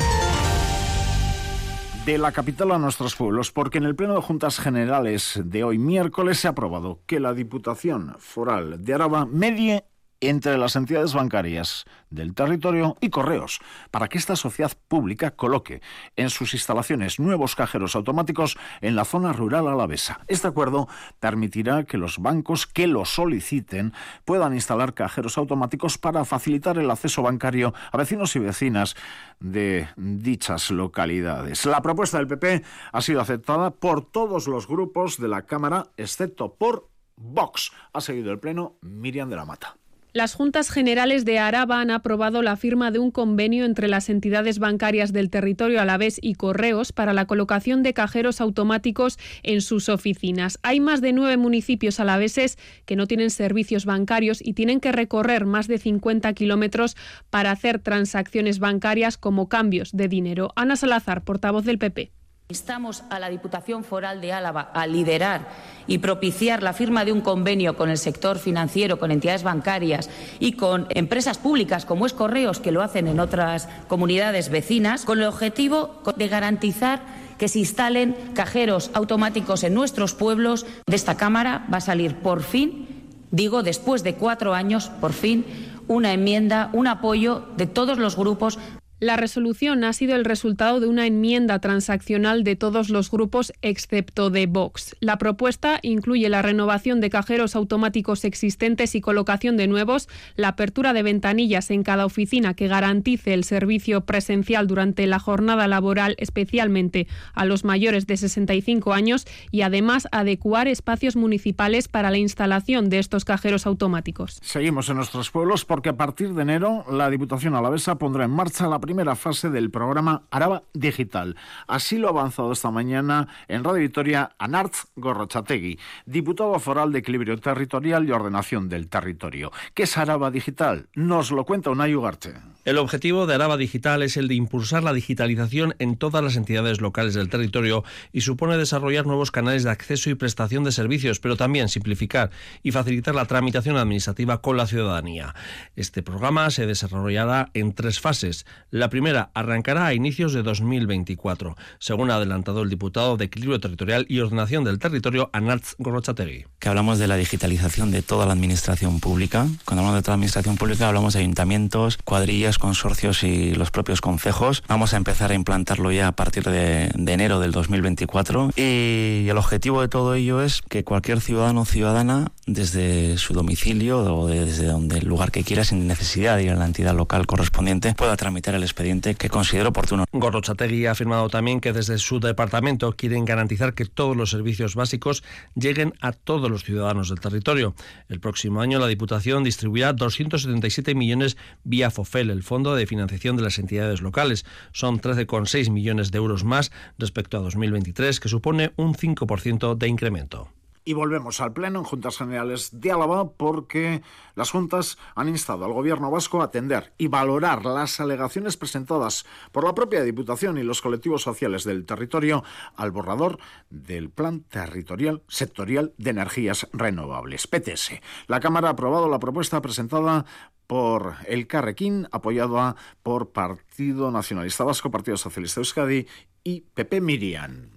de 2.04 2.18
la 2.18 2.32
capital 2.32 2.72
a 2.72 2.78
nuestros 2.78 3.16
pueblos, 3.16 3.50
porque 3.50 3.78
en 3.78 3.84
el 3.84 3.96
Pleno 3.96 4.14
de 4.14 4.20
Juntas 4.20 4.58
Generales 4.58 5.40
de 5.42 5.64
hoy 5.64 5.78
miércoles 5.78 6.38
se 6.38 6.48
ha 6.48 6.50
aprobado 6.50 7.00
que 7.06 7.18
la 7.18 7.32
Diputación 7.32 8.14
Foral 8.18 8.84
de 8.84 8.94
Araba 8.94 9.24
medie 9.24 9.86
entre 10.28 10.58
las 10.58 10.76
entidades 10.76 11.14
bancarias 11.14 11.84
del 12.10 12.34
territorio 12.34 12.96
y 13.00 13.10
correos, 13.10 13.60
para 13.90 14.08
que 14.08 14.18
esta 14.18 14.36
sociedad 14.36 14.72
pública 14.88 15.32
coloque 15.32 15.82
en 16.16 16.30
sus 16.30 16.54
instalaciones 16.54 17.18
nuevos 17.18 17.56
cajeros 17.56 17.96
automáticos 17.96 18.56
en 18.80 18.96
la 18.96 19.04
zona 19.04 19.32
rural 19.32 19.68
alavesa. 19.68 20.20
Este 20.28 20.48
acuerdo 20.48 20.88
permitirá 21.20 21.84
que 21.84 21.98
los 21.98 22.18
bancos 22.18 22.66
que 22.66 22.86
lo 22.86 23.04
soliciten 23.04 23.92
puedan 24.24 24.54
instalar 24.54 24.94
cajeros 24.94 25.38
automáticos 25.38 25.98
para 25.98 26.24
facilitar 26.24 26.78
el 26.78 26.90
acceso 26.90 27.22
bancario 27.22 27.74
a 27.92 27.96
vecinos 27.96 28.36
y 28.36 28.38
vecinas 28.38 28.96
de 29.40 29.88
dichas 29.96 30.70
localidades. 30.70 31.66
La 31.66 31.82
propuesta 31.82 32.18
del 32.18 32.28
PP 32.28 32.62
ha 32.92 33.00
sido 33.00 33.20
aceptada 33.20 33.70
por 33.70 34.04
todos 34.04 34.46
los 34.46 34.68
grupos 34.68 35.18
de 35.18 35.28
la 35.28 35.42
Cámara, 35.42 35.86
excepto 35.96 36.54
por 36.54 36.88
Vox. 37.16 37.72
Ha 37.92 38.00
seguido 38.00 38.32
el 38.32 38.38
Pleno 38.38 38.76
Miriam 38.80 39.28
de 39.28 39.36
la 39.36 39.44
Mata. 39.44 39.76
Las 40.16 40.34
Juntas 40.34 40.70
Generales 40.70 41.24
de 41.24 41.40
Araba 41.40 41.80
han 41.80 41.90
aprobado 41.90 42.40
la 42.40 42.54
firma 42.54 42.92
de 42.92 43.00
un 43.00 43.10
convenio 43.10 43.64
entre 43.64 43.88
las 43.88 44.08
entidades 44.08 44.60
bancarias 44.60 45.12
del 45.12 45.28
territorio 45.28 45.80
alavés 45.80 46.20
y 46.22 46.34
Correos 46.34 46.92
para 46.92 47.12
la 47.12 47.26
colocación 47.26 47.82
de 47.82 47.94
cajeros 47.94 48.40
automáticos 48.40 49.18
en 49.42 49.60
sus 49.60 49.88
oficinas. 49.88 50.60
Hay 50.62 50.78
más 50.78 51.00
de 51.00 51.12
nueve 51.12 51.36
municipios 51.36 51.98
alaveses 51.98 52.58
que 52.84 52.94
no 52.94 53.08
tienen 53.08 53.30
servicios 53.30 53.86
bancarios 53.86 54.38
y 54.40 54.52
tienen 54.52 54.78
que 54.78 54.92
recorrer 54.92 55.46
más 55.46 55.66
de 55.66 55.78
50 55.78 56.32
kilómetros 56.34 56.96
para 57.30 57.50
hacer 57.50 57.80
transacciones 57.80 58.60
bancarias 58.60 59.18
como 59.18 59.48
cambios 59.48 59.90
de 59.90 60.06
dinero. 60.06 60.52
Ana 60.54 60.76
Salazar, 60.76 61.24
portavoz 61.24 61.64
del 61.64 61.78
PP. 61.78 62.12
Instamos 62.50 63.04
a 63.08 63.18
la 63.18 63.30
Diputación 63.30 63.84
Foral 63.84 64.20
de 64.20 64.34
Álava 64.34 64.60
a 64.74 64.86
liderar 64.86 65.48
y 65.86 65.96
propiciar 65.96 66.62
la 66.62 66.74
firma 66.74 67.06
de 67.06 67.10
un 67.10 67.22
convenio 67.22 67.74
con 67.74 67.88
el 67.88 67.96
sector 67.96 68.38
financiero, 68.38 68.98
con 68.98 69.10
entidades 69.10 69.42
bancarias 69.42 70.10
y 70.40 70.52
con 70.52 70.86
empresas 70.90 71.38
públicas 71.38 71.86
como 71.86 72.04
es 72.04 72.12
Correos, 72.12 72.60
que 72.60 72.70
lo 72.70 72.82
hacen 72.82 73.08
en 73.08 73.18
otras 73.18 73.66
comunidades 73.88 74.50
vecinas, 74.50 75.06
con 75.06 75.20
el 75.20 75.26
objetivo 75.26 76.02
de 76.16 76.28
garantizar 76.28 77.00
que 77.38 77.48
se 77.48 77.60
instalen 77.60 78.14
cajeros 78.34 78.90
automáticos 78.92 79.64
en 79.64 79.72
nuestros 79.72 80.12
pueblos. 80.12 80.66
De 80.86 80.96
esta 80.96 81.16
Cámara 81.16 81.66
va 81.72 81.78
a 81.78 81.80
salir 81.80 82.16
por 82.16 82.42
fin, 82.42 83.08
digo, 83.30 83.62
después 83.62 84.02
de 84.02 84.16
cuatro 84.16 84.52
años, 84.52 84.90
por 85.00 85.14
fin, 85.14 85.46
una 85.88 86.12
enmienda, 86.12 86.68
un 86.74 86.88
apoyo 86.88 87.46
de 87.56 87.66
todos 87.66 87.96
los 87.96 88.16
grupos 88.16 88.58
la 89.00 89.16
resolución 89.16 89.82
ha 89.84 89.92
sido 89.92 90.14
el 90.14 90.24
resultado 90.24 90.78
de 90.78 90.86
una 90.86 91.06
enmienda 91.06 91.58
transaccional 91.58 92.44
de 92.44 92.56
todos 92.56 92.90
los 92.90 93.10
grupos 93.10 93.52
excepto 93.60 94.30
de 94.30 94.46
Vox. 94.46 94.96
La 95.00 95.18
propuesta 95.18 95.78
incluye 95.82 96.28
la 96.28 96.42
renovación 96.42 97.00
de 97.00 97.10
cajeros 97.10 97.56
automáticos 97.56 98.24
existentes 98.24 98.94
y 98.94 99.00
colocación 99.00 99.56
de 99.56 99.66
nuevos, 99.66 100.08
la 100.36 100.48
apertura 100.48 100.92
de 100.92 101.02
ventanillas 101.02 101.70
en 101.70 101.82
cada 101.82 102.06
oficina 102.06 102.54
que 102.54 102.68
garantice 102.68 103.34
el 103.34 103.44
servicio 103.44 104.02
presencial 104.02 104.66
durante 104.68 105.06
la 105.06 105.18
jornada 105.18 105.66
laboral, 105.66 106.14
especialmente 106.18 107.08
a 107.34 107.44
los 107.44 107.64
mayores 107.64 108.06
de 108.06 108.16
65 108.16 108.92
años, 108.92 109.26
y 109.50 109.62
además 109.62 110.06
adecuar 110.12 110.68
espacios 110.68 111.16
municipales 111.16 111.88
para 111.88 112.10
la 112.10 112.18
instalación 112.18 112.88
de 112.90 113.00
estos 113.00 113.24
cajeros 113.24 113.66
automáticos. 113.66 114.38
Seguimos 114.42 114.88
en 114.88 114.96
nuestros 114.96 115.30
pueblos 115.30 115.64
porque 115.64 115.88
a 115.88 115.96
partir 115.96 116.32
de 116.32 116.42
enero 116.42 116.84
la 116.90 117.10
Diputación 117.10 117.54
Alavesa 117.54 117.96
pondrá 117.98 118.24
en 118.24 118.30
marcha 118.30 118.68
la 118.68 118.78
primera 118.84 119.16
fase 119.16 119.48
del 119.48 119.70
programa 119.70 120.24
Araba 120.30 120.62
Digital. 120.74 121.36
Así 121.66 121.96
lo 121.96 122.08
ha 122.08 122.10
avanzado 122.10 122.52
esta 122.52 122.70
mañana 122.70 123.28
en 123.48 123.64
Radio 123.64 123.80
Victoria 123.80 124.32
Anartz 124.38 124.88
Gorrochategui, 124.96 125.78
diputado 126.04 126.58
foral 126.58 126.92
de 126.92 126.98
Equilibrio 126.98 127.38
Territorial 127.38 128.06
y 128.06 128.12
Ordenación 128.12 128.68
del 128.68 128.88
Territorio. 128.88 129.52
¿Qué 129.72 129.84
es 129.84 129.96
Araba 129.96 130.30
Digital? 130.30 130.88
Nos 130.94 131.30
lo 131.30 131.46
cuenta 131.46 131.70
Unai 131.70 131.94
Ugarte. 131.94 132.34
El 132.66 132.78
objetivo 132.78 133.26
de 133.26 133.34
Araba 133.34 133.58
Digital 133.58 134.02
es 134.02 134.16
el 134.16 134.26
de 134.26 134.36
impulsar 134.36 134.82
la 134.82 134.94
digitalización 134.94 135.74
en 135.78 135.96
todas 135.96 136.24
las 136.24 136.36
entidades 136.36 136.80
locales 136.80 137.12
del 137.12 137.28
territorio 137.28 137.84
y 138.10 138.22
supone 138.22 138.56
desarrollar 138.56 139.06
nuevos 139.06 139.30
canales 139.30 139.64
de 139.64 139.70
acceso 139.70 140.08
y 140.08 140.14
prestación 140.14 140.64
de 140.64 140.72
servicios, 140.72 141.20
pero 141.20 141.36
también 141.36 141.68
simplificar 141.68 142.30
y 142.62 142.70
facilitar 142.70 143.14
la 143.14 143.26
tramitación 143.26 143.76
administrativa 143.76 144.40
con 144.40 144.56
la 144.56 144.66
ciudadanía. 144.66 145.34
Este 145.76 146.02
programa 146.02 146.48
se 146.50 146.66
desarrollará 146.66 147.50
en 147.52 147.74
tres 147.74 148.00
fases. 148.00 148.46
La 148.74 148.88
primera 148.88 149.30
arrancará 149.34 149.86
a 149.86 149.94
inicios 149.94 150.32
de 150.32 150.42
2024, 150.42 151.56
según 151.78 152.10
ha 152.10 152.16
adelantado 152.16 152.60
el 152.60 152.68
diputado 152.68 153.16
de 153.16 153.26
Equilibrio 153.26 153.60
Territorial 153.60 154.04
y 154.08 154.18
Ordenación 154.18 154.64
del 154.64 154.80
Territorio, 154.80 155.30
Anartz 155.32 155.76
Gorrochategui. 155.78 156.46
Que 156.58 156.70
hablamos 156.70 156.98
de 156.98 157.06
la 157.06 157.14
digitalización 157.14 157.92
de 157.92 158.02
toda 158.02 158.26
la 158.26 158.32
administración 158.32 158.98
pública. 158.98 159.46
Cuando 159.64 159.82
hablamos 159.82 159.94
de 159.94 160.02
toda 160.02 160.14
la 160.14 160.14
administración 160.14 160.56
pública 160.56 160.88
hablamos 160.88 161.14
de 161.14 161.20
ayuntamientos, 161.20 161.98
cuadrillas, 161.98 162.58
consorcios 162.58 163.22
y 163.22 163.54
los 163.54 163.70
propios 163.70 164.00
concejos. 164.00 164.64
Vamos 164.66 164.92
a 164.92 164.96
empezar 164.96 165.30
a 165.30 165.34
implantarlo 165.34 165.92
ya 165.92 166.08
a 166.08 166.12
partir 166.16 166.42
de, 166.42 166.90
de 166.92 167.12
enero 167.12 167.38
del 167.38 167.52
2024 167.52 168.50
y 168.56 169.28
el 169.28 169.38
objetivo 169.38 169.82
de 169.82 169.88
todo 169.88 170.16
ello 170.16 170.42
es 170.42 170.62
que 170.62 170.82
cualquier 170.82 171.20
ciudadano 171.20 171.60
o 171.60 171.64
ciudadana 171.64 172.32
desde 172.46 173.18
su 173.18 173.34
domicilio 173.34 174.00
o 174.00 174.26
desde 174.26 174.66
donde 174.66 174.98
el 174.98 175.06
lugar 175.06 175.30
que 175.30 175.44
quiera 175.44 175.62
sin 175.62 175.86
necesidad 175.86 176.38
de 176.38 176.42
ir 176.42 176.50
a 176.50 176.56
la 176.56 176.66
entidad 176.66 176.96
local 176.96 177.28
correspondiente 177.28 177.94
pueda 177.94 178.16
tramitar 178.16 178.56
el 178.56 178.63
expediente 178.64 179.14
que 179.14 179.28
considero 179.28 179.68
oportuno. 179.68 180.04
Gorrochategui 180.12 180.86
ha 180.86 180.92
afirmado 180.92 181.28
también 181.28 181.60
que 181.60 181.72
desde 181.72 181.98
su 181.98 182.20
departamento 182.20 182.92
quieren 182.92 183.24
garantizar 183.24 183.74
que 183.74 183.84
todos 183.84 184.16
los 184.16 184.30
servicios 184.30 184.74
básicos 184.74 185.22
lleguen 185.54 185.94
a 186.00 186.12
todos 186.12 186.50
los 186.50 186.64
ciudadanos 186.64 187.08
del 187.08 187.20
territorio. 187.20 187.74
El 188.08 188.20
próximo 188.20 188.60
año 188.60 188.78
la 188.78 188.88
Diputación 188.88 189.44
distribuirá 189.44 189.92
277 189.92 190.94
millones 190.94 191.36
vía 191.62 191.90
FOFEL, 191.90 192.30
el 192.30 192.42
Fondo 192.42 192.74
de 192.74 192.86
Financiación 192.86 193.36
de 193.36 193.42
las 193.42 193.58
Entidades 193.58 194.00
Locales. 194.00 194.44
Son 194.72 195.00
13,6 195.00 195.70
millones 195.70 196.10
de 196.10 196.18
euros 196.18 196.44
más 196.44 196.72
respecto 196.98 197.36
a 197.36 197.40
2023, 197.40 198.20
que 198.20 198.28
supone 198.28 198.72
un 198.76 198.94
5% 198.94 199.76
de 199.76 199.88
incremento. 199.88 200.50
Y 200.86 200.92
volvemos 200.92 201.40
al 201.40 201.54
Pleno 201.54 201.78
en 201.78 201.84
Juntas 201.84 202.18
Generales 202.18 202.68
de 202.78 202.92
Álava 202.92 203.30
porque 203.30 204.02
las 204.34 204.50
Juntas 204.50 204.98
han 205.14 205.30
instado 205.30 205.64
al 205.64 205.72
Gobierno 205.72 206.10
vasco 206.10 206.42
a 206.42 206.46
atender 206.46 206.92
y 206.98 207.08
valorar 207.08 207.64
las 207.64 208.00
alegaciones 208.00 208.58
presentadas 208.58 209.24
por 209.50 209.64
la 209.64 209.74
propia 209.74 210.02
Diputación 210.02 210.58
y 210.58 210.62
los 210.62 210.82
colectivos 210.82 211.22
sociales 211.22 211.64
del 211.64 211.86
territorio 211.86 212.44
al 212.76 212.90
borrador 212.90 213.38
del 213.70 214.10
Plan 214.10 214.40
Territorial 214.40 215.22
Sectorial 215.26 215.94
de 215.96 216.10
Energías 216.10 216.68
Renovables, 216.74 217.46
PTS. 217.46 218.00
La 218.26 218.40
Cámara 218.40 218.68
ha 218.68 218.72
aprobado 218.72 219.08
la 219.08 219.18
propuesta 219.18 219.62
presentada 219.62 220.26
por 220.66 221.14
el 221.26 221.46
Carrequín, 221.46 222.08
apoyada 222.12 222.76
por 223.02 223.32
Partido 223.32 224.10
Nacionalista 224.10 224.64
Vasco, 224.64 224.90
Partido 224.90 225.16
Socialista 225.16 225.60
Euskadi 225.60 226.06
y 226.42 226.60
PP 226.60 227.00
Miriam. 227.00 227.73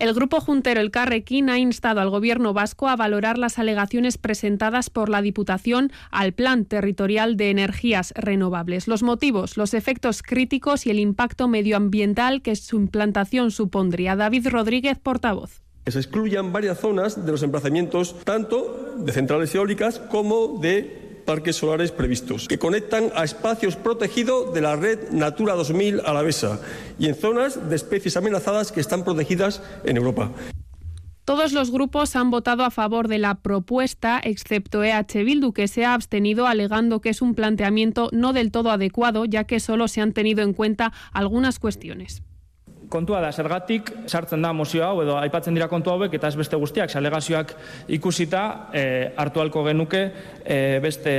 El 0.00 0.14
grupo 0.14 0.40
juntero 0.40 0.80
El 0.80 0.90
Carrequín 0.90 1.50
ha 1.50 1.58
instado 1.58 2.00
al 2.00 2.08
Gobierno 2.08 2.54
vasco 2.54 2.88
a 2.88 2.96
valorar 2.96 3.36
las 3.36 3.58
alegaciones 3.58 4.16
presentadas 4.16 4.88
por 4.88 5.10
la 5.10 5.20
Diputación 5.20 5.92
al 6.10 6.32
Plan 6.32 6.64
Territorial 6.64 7.36
de 7.36 7.50
Energías 7.50 8.14
Renovables. 8.16 8.88
Los 8.88 9.02
motivos, 9.02 9.58
los 9.58 9.74
efectos 9.74 10.22
críticos 10.22 10.86
y 10.86 10.90
el 10.90 10.98
impacto 10.98 11.48
medioambiental 11.48 12.40
que 12.40 12.56
su 12.56 12.76
implantación 12.76 13.50
supondría. 13.50 14.16
David 14.16 14.48
Rodríguez, 14.48 14.98
portavoz. 14.98 15.60
Que 15.84 15.92
se 15.92 15.98
excluyan 15.98 16.50
varias 16.50 16.80
zonas 16.80 17.26
de 17.26 17.32
los 17.32 17.42
emplazamientos 17.42 18.16
tanto 18.24 18.94
de 18.96 19.12
centrales 19.12 19.54
eólicas 19.54 19.98
como 19.98 20.60
de 20.62 21.09
parques 21.20 21.56
solares 21.56 21.92
previstos, 21.92 22.48
que 22.48 22.58
conectan 22.58 23.10
a 23.14 23.24
espacios 23.24 23.76
protegidos 23.76 24.52
de 24.52 24.60
la 24.60 24.76
red 24.76 25.10
Natura 25.10 25.54
2000 25.54 26.00
alavesa 26.04 26.60
y 26.98 27.06
en 27.06 27.14
zonas 27.14 27.68
de 27.68 27.76
especies 27.76 28.16
amenazadas 28.16 28.72
que 28.72 28.80
están 28.80 29.04
protegidas 29.04 29.62
en 29.84 29.96
Europa. 29.96 30.32
Todos 31.24 31.52
los 31.52 31.70
grupos 31.70 32.16
han 32.16 32.30
votado 32.30 32.64
a 32.64 32.70
favor 32.70 33.06
de 33.06 33.18
la 33.18 33.36
propuesta, 33.36 34.20
excepto 34.22 34.82
EH 34.82 35.22
Bildu, 35.22 35.52
que 35.52 35.68
se 35.68 35.84
ha 35.84 35.94
abstenido 35.94 36.48
alegando 36.48 37.00
que 37.00 37.10
es 37.10 37.22
un 37.22 37.36
planteamiento 37.36 38.08
no 38.10 38.32
del 38.32 38.50
todo 38.50 38.72
adecuado, 38.72 39.26
ya 39.26 39.44
que 39.44 39.60
solo 39.60 39.86
se 39.86 40.00
han 40.00 40.12
tenido 40.12 40.42
en 40.42 40.54
cuenta 40.54 40.92
algunas 41.12 41.60
cuestiones. 41.60 42.24
Kontua 42.90 43.20
da, 43.22 43.28
zergatik 43.30 43.92
sartzen 44.10 44.42
da 44.42 44.50
mozio 44.50 44.82
hau, 44.82 45.04
edo 45.04 45.14
aipatzen 45.20 45.54
dira 45.54 45.68
kontu 45.70 45.92
hauek, 45.92 46.16
eta 46.18 46.26
ez 46.26 46.34
beste 46.34 46.58
guztiak, 46.58 46.90
alegazioak 46.98 47.52
ikusita, 47.94 48.42
e, 48.74 48.82
hartu 49.14 49.44
halko 49.44 49.62
genuke 49.68 50.00
e, 50.42 50.56
beste, 50.82 51.14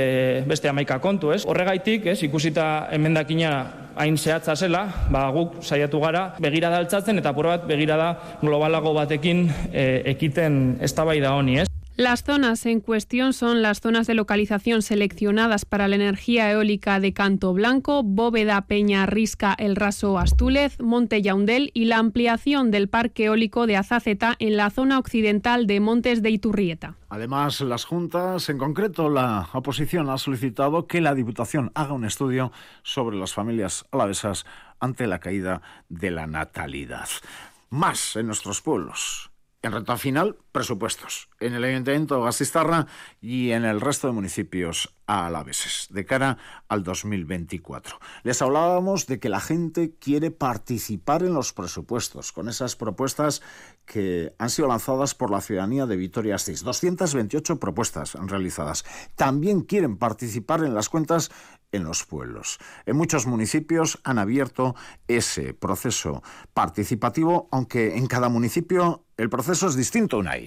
beste 0.48 0.68
amaika 0.68 1.00
kontu, 1.00 1.32
ez? 1.32 1.46
Horregaitik, 1.48 2.10
ez, 2.12 2.18
ikusita 2.28 2.66
emendakina 2.92 3.54
hain 3.96 4.20
zehatza 4.20 4.52
zela, 4.52 4.84
ba, 5.12 5.24
guk 5.32 5.62
saiatu 5.64 6.00
gara 6.04 6.26
begirada 6.44 6.76
altzatzen 6.84 7.24
eta 7.24 7.32
pura 7.32 7.56
bat 7.56 7.68
begirada 7.68 8.12
globalago 8.44 8.92
batekin 8.96 9.46
e, 9.72 10.02
ekiten 10.12 10.76
eztabaida 10.84 11.32
honi, 11.38 11.62
ez? 11.64 11.68
Las 11.96 12.24
zonas 12.24 12.64
en 12.64 12.80
cuestión 12.80 13.34
son 13.34 13.60
las 13.60 13.80
zonas 13.82 14.06
de 14.06 14.14
localización 14.14 14.80
seleccionadas 14.80 15.66
para 15.66 15.88
la 15.88 15.96
energía 15.96 16.50
eólica 16.50 17.00
de 17.00 17.12
Canto 17.12 17.52
Blanco, 17.52 18.02
Bóveda, 18.02 18.62
Peña, 18.62 19.04
Risca, 19.04 19.54
El 19.58 19.76
Raso, 19.76 20.18
Astúlez, 20.18 20.80
Monte 20.80 21.20
Yaundel 21.20 21.70
y 21.74 21.84
la 21.84 21.98
ampliación 21.98 22.70
del 22.70 22.88
parque 22.88 23.26
eólico 23.26 23.66
de 23.66 23.76
Azaceta 23.76 24.36
en 24.38 24.56
la 24.56 24.70
zona 24.70 24.98
occidental 24.98 25.66
de 25.66 25.80
Montes 25.80 26.22
de 26.22 26.30
Iturrieta. 26.30 26.96
Además, 27.10 27.60
las 27.60 27.84
juntas, 27.84 28.48
en 28.48 28.56
concreto 28.56 29.10
la 29.10 29.50
oposición, 29.52 30.08
ha 30.08 30.16
solicitado 30.16 30.86
que 30.86 31.02
la 31.02 31.14
Diputación 31.14 31.72
haga 31.74 31.92
un 31.92 32.06
estudio 32.06 32.52
sobre 32.82 33.18
las 33.18 33.34
familias 33.34 33.84
alavesas 33.90 34.46
ante 34.80 35.06
la 35.06 35.20
caída 35.20 35.60
de 35.90 36.10
la 36.10 36.26
natalidad. 36.26 37.08
Más 37.68 38.16
en 38.16 38.28
nuestros 38.28 38.62
pueblos. 38.62 39.30
En 39.60 39.72
renta 39.72 39.96
final, 39.98 40.36
presupuestos. 40.52 41.30
En 41.40 41.54
el 41.54 41.64
Ayuntamiento 41.64 42.16
de 42.16 42.24
Gastistarra 42.24 42.86
y 43.20 43.50
en 43.50 43.64
el 43.64 43.80
resto 43.80 44.06
de 44.06 44.12
municipios 44.12 44.94
alaveses, 45.06 45.88
de 45.90 46.04
cara 46.04 46.38
al 46.68 46.82
2024. 46.84 47.98
Les 48.22 48.40
hablábamos 48.40 49.06
de 49.06 49.18
que 49.18 49.28
la 49.28 49.40
gente 49.40 49.94
quiere 49.98 50.30
participar 50.30 51.22
en 51.22 51.34
los 51.34 51.52
presupuestos, 51.52 52.32
con 52.32 52.48
esas 52.48 52.76
propuestas 52.76 53.42
que 53.84 54.34
han 54.38 54.50
sido 54.50 54.68
lanzadas 54.68 55.14
por 55.14 55.30
la 55.30 55.40
ciudadanía 55.40 55.86
de 55.86 55.96
Vitoria-Gasteiz. 55.96 56.62
228 56.62 57.58
propuestas 57.58 58.14
realizadas. 58.14 58.84
También 59.16 59.62
quieren 59.62 59.96
participar 59.96 60.64
en 60.64 60.74
las 60.74 60.88
cuentas 60.88 61.30
en 61.72 61.84
los 61.84 62.04
pueblos. 62.04 62.58
En 62.86 62.96
muchos 62.96 63.26
municipios 63.26 63.98
han 64.04 64.18
abierto 64.18 64.76
ese 65.08 65.54
proceso 65.54 66.22
participativo, 66.54 67.48
aunque 67.50 67.96
en 67.96 68.06
cada 68.06 68.28
municipio 68.28 69.04
el 69.16 69.30
proceso 69.30 69.68
es 69.68 69.76
distinto, 69.76 70.18
Unai. 70.18 70.41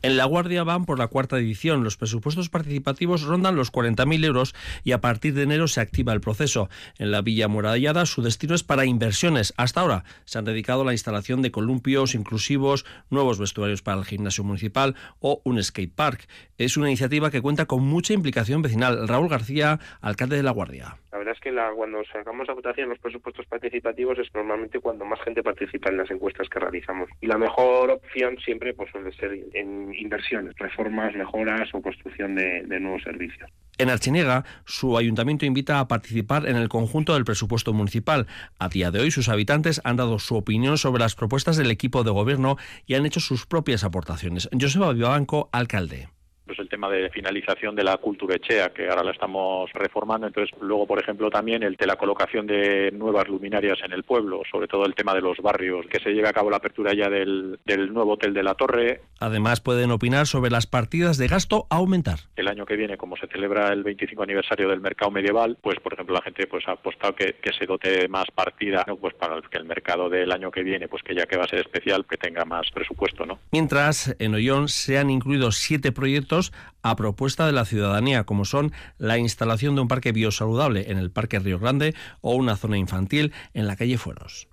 En 0.00 0.16
La 0.16 0.26
Guardia 0.26 0.62
van 0.62 0.84
por 0.84 0.96
la 1.00 1.08
cuarta 1.08 1.36
edición. 1.38 1.82
Los 1.82 1.96
presupuestos 1.96 2.48
participativos 2.48 3.22
rondan 3.22 3.56
los 3.56 3.72
40.000 3.72 4.24
euros 4.24 4.54
y 4.84 4.92
a 4.92 5.00
partir 5.00 5.34
de 5.34 5.42
enero 5.42 5.66
se 5.66 5.80
activa 5.80 6.12
el 6.12 6.20
proceso. 6.20 6.68
En 6.98 7.10
la 7.10 7.20
Villa 7.20 7.48
Murallada 7.48 8.06
su 8.06 8.22
destino 8.22 8.54
es 8.54 8.62
para 8.62 8.84
inversiones. 8.84 9.52
Hasta 9.56 9.80
ahora 9.80 10.04
se 10.24 10.38
han 10.38 10.44
dedicado 10.44 10.82
a 10.82 10.84
la 10.84 10.92
instalación 10.92 11.42
de 11.42 11.50
columpios 11.50 12.14
inclusivos, 12.14 12.86
nuevos 13.10 13.40
vestuarios 13.40 13.82
para 13.82 13.98
el 13.98 14.04
gimnasio 14.04 14.44
municipal 14.44 14.94
o 15.18 15.42
un 15.42 15.60
skate 15.60 15.92
park. 15.92 16.28
Es 16.58 16.76
una 16.76 16.86
iniciativa 16.88 17.32
que 17.32 17.42
cuenta 17.42 17.66
con 17.66 17.82
mucha 17.82 18.12
implicación 18.12 18.62
vecinal. 18.62 19.08
Raúl 19.08 19.28
García, 19.28 19.80
alcalde 20.00 20.36
de 20.36 20.44
La 20.44 20.52
Guardia. 20.52 20.96
La 21.10 21.18
verdad 21.18 21.34
es 21.34 21.40
que 21.40 21.48
cuando 21.74 22.04
sacamos 22.12 22.48
a 22.48 22.52
votación 22.52 22.88
los 22.88 22.98
presupuestos 22.98 23.46
participativos 23.46 24.18
es 24.18 24.32
normalmente 24.34 24.78
cuando 24.78 25.04
más 25.04 25.20
gente 25.22 25.42
participa 25.42 25.90
en 25.90 25.96
las 25.96 26.10
encuestas 26.10 26.48
que 26.48 26.58
realizamos. 26.58 27.08
Y 27.20 27.26
la 27.26 27.38
mejor 27.38 27.90
opción 27.90 28.38
siempre 28.38 28.74
pues, 28.74 28.90
suele 28.90 29.12
ser 29.12 29.32
en 29.54 29.87
inversiones, 29.94 30.54
reformas, 30.58 31.14
mejoras 31.14 31.68
o 31.72 31.82
construcción 31.82 32.34
de, 32.34 32.80
nuevos 32.80 33.02
servicios. 33.02 33.50
En 33.78 33.90
Archinega, 33.90 34.44
su 34.64 34.98
ayuntamiento 34.98 35.46
invita 35.46 35.78
a 35.78 35.88
participar 35.88 36.48
en 36.48 36.56
el 36.56 36.68
conjunto 36.68 37.14
del 37.14 37.24
presupuesto 37.24 37.72
municipal. 37.72 38.26
A 38.58 38.68
día 38.68 38.90
de 38.90 39.00
hoy, 39.00 39.10
sus 39.10 39.28
habitantes 39.28 39.80
han 39.84 39.96
dado 39.96 40.18
su 40.18 40.36
opinión 40.36 40.78
sobre 40.78 41.00
las 41.00 41.14
propuestas 41.14 41.56
del 41.56 41.70
equipo 41.70 42.02
de 42.02 42.10
gobierno 42.10 42.56
y 42.86 42.94
han 42.94 43.06
hecho 43.06 43.20
sus 43.20 43.46
propias 43.46 43.84
aportaciones. 43.84 44.48
Joseba 44.58 44.92
Vivanco, 44.92 45.48
alcalde 45.52 46.08
pues 46.48 46.58
el 46.58 46.68
tema 46.68 46.90
de 46.90 47.10
finalización 47.10 47.76
de 47.76 47.84
la 47.84 47.96
cultura 47.98 48.34
echea, 48.34 48.70
que 48.70 48.88
ahora 48.88 49.04
la 49.04 49.12
estamos 49.12 49.70
reformando. 49.72 50.26
Entonces, 50.26 50.56
luego, 50.60 50.86
por 50.86 51.00
ejemplo, 51.00 51.30
también 51.30 51.62
el 51.62 51.76
de 51.76 51.86
la 51.86 51.94
colocación 51.94 52.46
de 52.46 52.90
nuevas 52.92 53.28
luminarias 53.28 53.78
en 53.84 53.92
el 53.92 54.02
pueblo, 54.02 54.42
sobre 54.50 54.66
todo 54.66 54.84
el 54.84 54.94
tema 54.94 55.14
de 55.14 55.20
los 55.20 55.38
barrios, 55.38 55.86
que 55.86 56.00
se 56.00 56.10
lleve 56.10 56.28
a 56.28 56.32
cabo 56.32 56.50
la 56.50 56.56
apertura 56.56 56.92
ya 56.94 57.08
del, 57.08 57.60
del 57.64 57.92
nuevo 57.92 58.14
hotel 58.14 58.34
de 58.34 58.42
la 58.42 58.54
Torre. 58.54 59.02
Además, 59.20 59.60
pueden 59.60 59.92
opinar 59.92 60.26
sobre 60.26 60.50
las 60.50 60.66
partidas 60.66 61.18
de 61.18 61.28
gasto 61.28 61.66
a 61.70 61.76
aumentar. 61.76 62.18
El 62.34 62.48
año 62.48 62.66
que 62.66 62.76
viene, 62.76 62.96
como 62.96 63.16
se 63.16 63.28
celebra 63.28 63.72
el 63.72 63.84
25 63.84 64.22
aniversario 64.22 64.68
del 64.68 64.80
mercado 64.80 65.10
medieval, 65.10 65.58
pues, 65.62 65.78
por 65.80 65.92
ejemplo, 65.92 66.14
la 66.14 66.22
gente 66.22 66.46
pues 66.46 66.66
ha 66.66 66.72
apostado 66.72 67.14
que, 67.14 67.36
que 67.40 67.52
se 67.52 67.66
dote 67.66 68.08
más 68.08 68.26
partida, 68.34 68.84
¿no? 68.86 68.96
pues 68.96 69.14
para 69.14 69.40
que 69.42 69.58
el 69.58 69.64
mercado 69.64 70.08
del 70.08 70.32
año 70.32 70.50
que 70.50 70.62
viene, 70.62 70.88
pues 70.88 71.02
que 71.02 71.14
ya 71.14 71.26
que 71.26 71.36
va 71.36 71.44
a 71.44 71.48
ser 71.48 71.60
especial, 71.60 72.06
que 72.06 72.16
tenga 72.16 72.44
más 72.44 72.70
presupuesto, 72.72 73.26
¿no? 73.26 73.38
Mientras, 73.52 74.14
en 74.18 74.34
Ollón 74.34 74.68
se 74.68 74.98
han 74.98 75.10
incluido 75.10 75.52
siete 75.52 75.92
proyectos 75.92 76.37
a 76.82 76.96
propuesta 76.96 77.46
de 77.46 77.52
la 77.52 77.64
ciudadanía, 77.64 78.24
como 78.24 78.44
son 78.44 78.72
la 78.98 79.18
instalación 79.18 79.74
de 79.74 79.82
un 79.82 79.88
parque 79.88 80.12
biosaludable 80.12 80.90
en 80.90 80.98
el 80.98 81.10
Parque 81.10 81.38
Río 81.38 81.58
Grande 81.58 81.94
o 82.20 82.34
una 82.34 82.56
zona 82.56 82.78
infantil 82.78 83.32
en 83.54 83.66
la 83.66 83.76
calle 83.76 83.98
Fueros. 83.98 84.48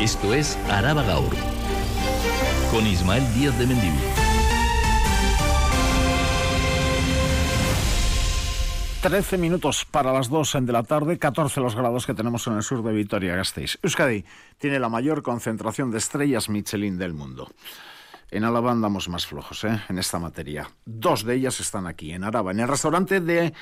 Esto 0.00 0.32
es 0.32 0.56
Araba 0.70 1.02
Gaur, 1.02 1.34
con 2.70 2.86
Ismael 2.86 3.24
Díaz 3.34 3.58
de 3.58 3.66
Mendivil. 3.66 4.28
13 9.02 9.38
minutos 9.38 9.84
para 9.84 10.12
las 10.12 10.28
2 10.28 10.56
de 10.62 10.72
la 10.72 10.82
tarde, 10.82 11.18
14 11.18 11.60
los 11.60 11.76
grados 11.76 12.04
que 12.04 12.14
tenemos 12.14 12.44
en 12.48 12.54
el 12.54 12.64
sur 12.64 12.82
de 12.82 12.92
Vitoria-Gasteiz. 12.92 13.78
Euskadi 13.80 14.24
tiene 14.58 14.80
la 14.80 14.88
mayor 14.88 15.22
concentración 15.22 15.92
de 15.92 15.98
estrellas 15.98 16.48
Michelin 16.48 16.98
del 16.98 17.14
mundo. 17.14 17.48
En 18.30 18.44
Álava 18.44 18.70
andamos 18.72 19.08
más 19.08 19.26
flojos 19.26 19.64
¿eh? 19.64 19.80
en 19.88 19.98
esta 19.98 20.18
materia. 20.18 20.70
Dos 20.84 21.24
de 21.24 21.34
ellas 21.34 21.60
están 21.60 21.86
aquí, 21.86 22.12
en 22.12 22.24
Araba, 22.24 22.50
en 22.50 22.60
el 22.60 22.68
restaurante 22.68 23.20
de 23.20 23.54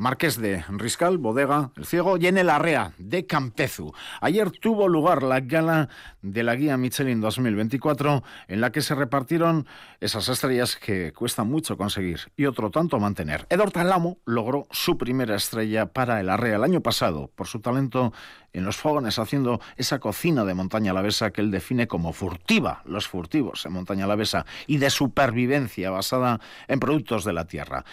Marqués 0.00 0.40
de 0.40 0.64
Riscal, 0.68 1.18
Bodega, 1.18 1.72
El 1.76 1.84
Ciego 1.84 2.18
y 2.18 2.28
en 2.28 2.38
el 2.38 2.50
Arrea 2.50 2.92
de 2.98 3.26
Campezu. 3.26 3.92
Ayer 4.20 4.52
tuvo 4.52 4.86
lugar 4.86 5.24
la 5.24 5.40
gala 5.40 5.88
de 6.22 6.44
la 6.44 6.54
guía 6.54 6.76
Michelin 6.76 7.20
2024 7.20 8.22
en 8.46 8.60
la 8.60 8.70
que 8.70 8.80
se 8.80 8.94
repartieron 8.94 9.66
esas 9.98 10.28
estrellas 10.28 10.76
que 10.76 11.12
cuesta 11.12 11.42
mucho 11.42 11.76
conseguir 11.76 12.20
y 12.36 12.46
otro 12.46 12.70
tanto 12.70 13.00
mantener. 13.00 13.48
Edor 13.50 13.72
Talamo 13.72 14.18
logró 14.24 14.68
su 14.70 14.96
primera 14.96 15.34
estrella 15.34 15.86
para 15.86 16.20
el 16.20 16.28
Arrea 16.28 16.58
el 16.58 16.64
año 16.64 16.80
pasado 16.80 17.32
por 17.34 17.48
su 17.48 17.58
talento 17.58 18.12
en 18.52 18.64
los 18.64 18.76
fogones 18.76 19.18
haciendo 19.18 19.60
esa 19.76 19.98
cocina 19.98 20.44
de 20.44 20.54
montaña 20.54 20.92
alavesa 20.92 21.32
que 21.32 21.40
él 21.40 21.50
define 21.50 21.88
como 21.88 22.12
furtiva, 22.12 22.82
los 22.84 23.08
furtivos 23.08 23.66
en 23.66 23.72
montaña 23.72 24.04
alavesa 24.04 24.46
y 24.68 24.78
de 24.78 24.90
supervivencia 24.90 25.90
basada 25.90 26.38
en 26.68 26.78
productos 26.78 27.24
de 27.24 27.32
la 27.32 27.46
tierra. 27.46 27.84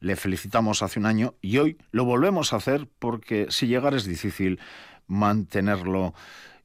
Le 0.00 0.16
felicitamos 0.16 0.82
hace 0.82 0.98
un 0.98 1.06
año 1.06 1.34
y 1.40 1.58
hoy 1.58 1.78
lo 1.92 2.04
volvemos 2.04 2.52
a 2.52 2.56
hacer 2.56 2.88
porque 2.98 3.46
si 3.50 3.66
llegar 3.66 3.94
es 3.94 4.04
difícil, 4.04 4.58
mantenerlo 5.06 6.14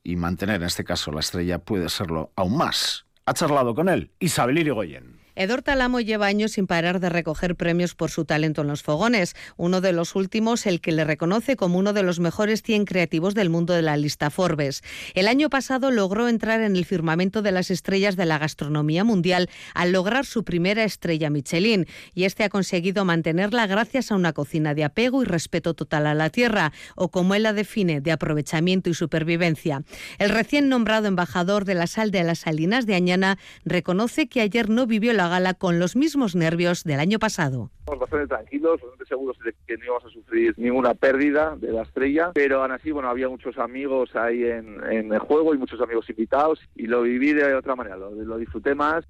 y 0.04 0.16
mantener 0.16 0.62
en 0.62 0.68
este 0.68 0.84
caso 0.84 1.12
la 1.12 1.20
estrella 1.20 1.60
puede 1.60 1.90
serlo 1.90 2.32
aún 2.36 2.58
más. 2.58 3.06
Ha 3.26 3.34
charlado 3.34 3.76
con 3.76 3.90
él 3.90 4.12
Isabel 4.20 4.58
Irigoyen. 4.58 5.25
Edor 5.36 5.62
Talamo 5.62 6.00
lleva 6.00 6.28
años 6.28 6.54
sin 6.54 6.66
parar 6.66 7.02
de 7.02 7.10
recoger 7.10 7.56
premios 7.56 7.94
por 7.94 8.10
su 8.10 8.24
talento 8.24 8.62
en 8.62 8.68
los 8.68 8.84
fogones. 8.84 9.36
Uno 9.58 9.82
de 9.82 9.92
los 9.92 10.16
últimos, 10.16 10.66
el 10.66 10.80
que 10.80 10.94
le 10.94 11.04
reconoce 11.04 11.58
como 11.58 11.78
uno 11.78 11.92
de 11.92 12.04
los 12.04 12.22
mejores 12.22 12.64
100 12.64 12.86
creativos 12.86 13.36
del 13.36 13.50
mundo 13.50 13.74
de 13.74 13.82
la 13.82 13.98
lista 13.98 14.30
Forbes. 14.30 14.82
El 15.14 15.28
año 15.28 15.50
pasado 15.50 15.92
logró 15.92 16.30
entrar 16.30 16.62
en 16.62 16.78
el 16.78 16.86
firmamento 16.86 17.42
de 17.42 17.52
las 17.52 17.70
estrellas 17.70 18.16
de 18.16 18.26
la 18.26 18.38
gastronomía 18.38 19.04
mundial 19.04 19.50
al 19.74 19.92
lograr 19.92 20.26
su 20.26 20.46
primera 20.46 20.86
estrella 20.86 21.30
Michelin. 21.30 21.86
Y 22.14 22.24
este 22.24 22.46
ha 22.46 22.50
conseguido 22.50 23.04
mantenerla 23.04 23.68
gracias 23.68 24.12
a 24.12 24.16
una 24.16 24.32
cocina 24.32 24.74
de 24.74 24.86
apego 24.86 25.22
y 25.22 25.26
respeto 25.26 25.74
total 25.74 26.08
a 26.08 26.14
la 26.14 26.30
tierra, 26.30 26.72
o 26.96 27.10
como 27.10 27.36
él 27.36 27.44
la 27.44 27.52
define, 27.52 28.00
de 28.00 28.14
aprovechamiento 28.14 28.90
y 28.90 28.94
supervivencia. 28.94 29.84
El 30.18 30.30
recién 30.30 30.70
nombrado 30.70 31.08
embajador 31.08 31.66
de 31.66 31.76
la 31.76 31.88
sal 31.88 32.12
de 32.12 32.24
las 32.24 32.40
Salinas 32.40 32.86
de 32.86 32.96
Añana 32.96 33.38
reconoce 33.66 34.28
que 34.28 34.40
ayer 34.40 34.70
no 34.70 34.88
vivió 34.88 35.12
la 35.12 35.25
gala 35.30 35.54
con 35.54 35.80
los 35.80 35.96
mismos 35.96 36.36
nervios 36.36 36.84
del 36.84 37.00
año 37.00 37.20
pasado. 37.20 37.72
Estamos 37.80 38.00
bastante 38.00 38.28
tranquilos, 38.28 38.82
bastante 38.82 39.06
seguros 39.06 39.38
de 39.44 39.54
que 39.68 39.78
no 39.78 39.86
íbamos 39.86 40.06
a 40.06 40.10
sufrir 40.10 40.54
ninguna 40.58 40.94
pérdida 40.94 41.56
de 41.56 41.72
la 41.72 41.84
estrella, 41.84 42.32
pero 42.34 42.62
aún 42.62 42.72
así, 42.72 42.92
bueno, 42.92 43.10
había 43.10 43.30
muchos 43.30 43.58
amigos 43.58 44.16
ahí 44.16 44.44
en, 44.44 44.84
en 44.92 45.14
el 45.14 45.20
juego 45.20 45.54
y 45.54 45.58
muchos 45.58 45.80
amigos 45.82 46.10
invitados 46.10 46.60
y 46.76 46.88
lo 46.88 47.02
viví 47.04 47.34
de 47.34 47.54
otra 47.56 47.76
manera, 47.76 47.98
lo, 47.98 48.12
lo 48.12 48.38
disfruté 48.38 48.76
más. 48.76 49.06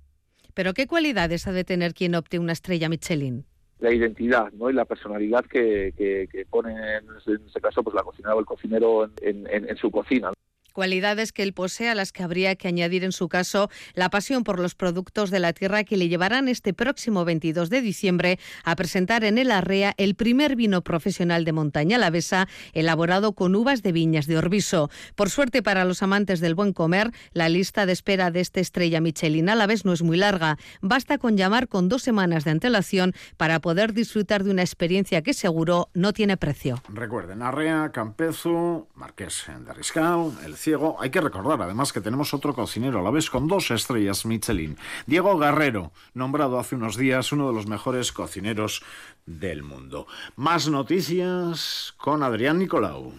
¿Pero 0.54 0.74
qué 0.74 0.88
cualidades 0.88 1.48
ha 1.48 1.52
de 1.52 1.64
tener 1.64 1.94
quien 1.94 2.16
opte 2.16 2.40
una 2.40 2.54
estrella 2.54 2.90
Michelin? 2.90 3.46
la 3.80 3.94
identidad 3.94 4.52
¿no? 4.54 4.70
y 4.70 4.74
la 4.74 4.86
personalidad 4.86 5.46
que, 5.46 5.94
que, 5.98 6.28
que 6.32 6.46
pone 6.46 6.72
en, 6.98 7.06
este 7.46 7.62
caso 7.62 7.84
pues 7.84 7.96
la 7.96 8.04
cocinera 8.04 8.36
o 8.36 8.40
el 8.40 8.46
cocinero 8.46 9.10
en, 9.22 9.48
en, 9.48 9.70
en 9.70 9.78
su 9.78 9.92
cocina. 9.92 10.32
Cualidades 10.76 11.32
que 11.32 11.42
él 11.42 11.54
posee 11.54 11.90
a 11.90 11.96
las 11.96 12.12
que 12.12 12.22
habría 12.22 12.56
que 12.58 12.68
añadir 12.68 13.06
en 13.06 13.14
su 13.14 13.30
caso 13.30 13.70
la 13.94 14.10
pasión 14.10 14.44
por 14.44 14.60
los 14.60 14.76
productos 14.76 15.32
de 15.32 15.40
la 15.40 15.54
tierra 15.54 15.86
que 15.86 15.96
le 15.96 16.10
llevarán 16.10 16.50
este 16.50 16.74
próximo 16.74 17.24
22 17.24 17.70
de 17.70 17.82
diciembre 17.82 18.40
a 18.66 18.76
presentar 18.76 19.24
en 19.24 19.38
el 19.38 19.52
Arrea 19.52 19.94
el 19.96 20.16
primer 20.16 20.58
vino 20.58 20.84
profesional 20.84 21.46
de 21.46 21.54
montaña 21.54 21.96
alavesa 21.96 22.50
elaborado 22.74 23.34
con 23.34 23.56
uvas 23.56 23.84
de 23.84 23.94
viñas 23.94 24.28
de 24.28 24.38
Orbiso. 24.38 24.90
Por 25.16 25.30
suerte 25.30 25.64
para 25.64 25.86
los 25.86 26.04
amantes 26.04 26.42
del 26.42 26.56
buen 26.56 26.74
comer, 26.74 27.12
la 27.32 27.48
lista 27.48 27.86
de 27.86 27.94
espera 27.94 28.30
de 28.30 28.42
esta 28.42 28.60
estrella 28.60 29.00
Michelin 29.00 29.48
Alaves 29.48 29.86
no 29.86 29.94
es 29.94 30.04
muy 30.04 30.18
larga. 30.18 30.58
Basta 30.82 31.18
con 31.18 31.38
llamar 31.38 31.70
con 31.70 31.88
dos 31.88 32.04
semanas 32.04 32.44
de 32.44 32.52
antelación 32.52 33.14
para 33.38 33.62
poder 33.62 33.94
disfrutar 33.94 34.44
de 34.44 34.52
una 34.52 34.62
experiencia 34.62 35.22
que 35.22 35.34
seguro 35.34 35.88
no 35.94 36.12
tiene 36.12 36.36
precio. 36.36 36.82
Recuerden, 36.90 37.42
Arrea, 37.42 37.92
Campezu, 37.94 38.90
Marqués 38.94 39.46
de 39.66 39.74
Riscal, 39.74 40.34
El 40.44 40.58
Hay 41.00 41.12
que 41.12 41.22
recordar 41.22 41.62
además 41.62 41.94
que 41.94 42.02
tenemos 42.02 42.34
otro 42.34 42.56
cocinero 42.56 43.00
a 43.00 43.04
la 43.04 43.12
vez 43.12 43.30
con 43.30 43.48
dos 43.48 43.70
estrellas 43.70 44.26
Michelin. 44.26 44.78
Diego 45.06 45.38
Guerrero, 45.38 45.92
nombrado 46.16 46.58
hace 46.58 46.76
unos 46.76 46.98
días 46.98 47.32
uno 47.32 47.48
de 47.48 47.54
los 47.54 47.68
mejores 47.68 48.12
cocineros 48.12 48.82
del 49.28 49.62
mundo. 49.62 50.08
Más 50.36 50.68
noticias 50.68 51.94
con 51.98 52.24
Adrián 52.24 52.58
Nicolau. 52.58 53.14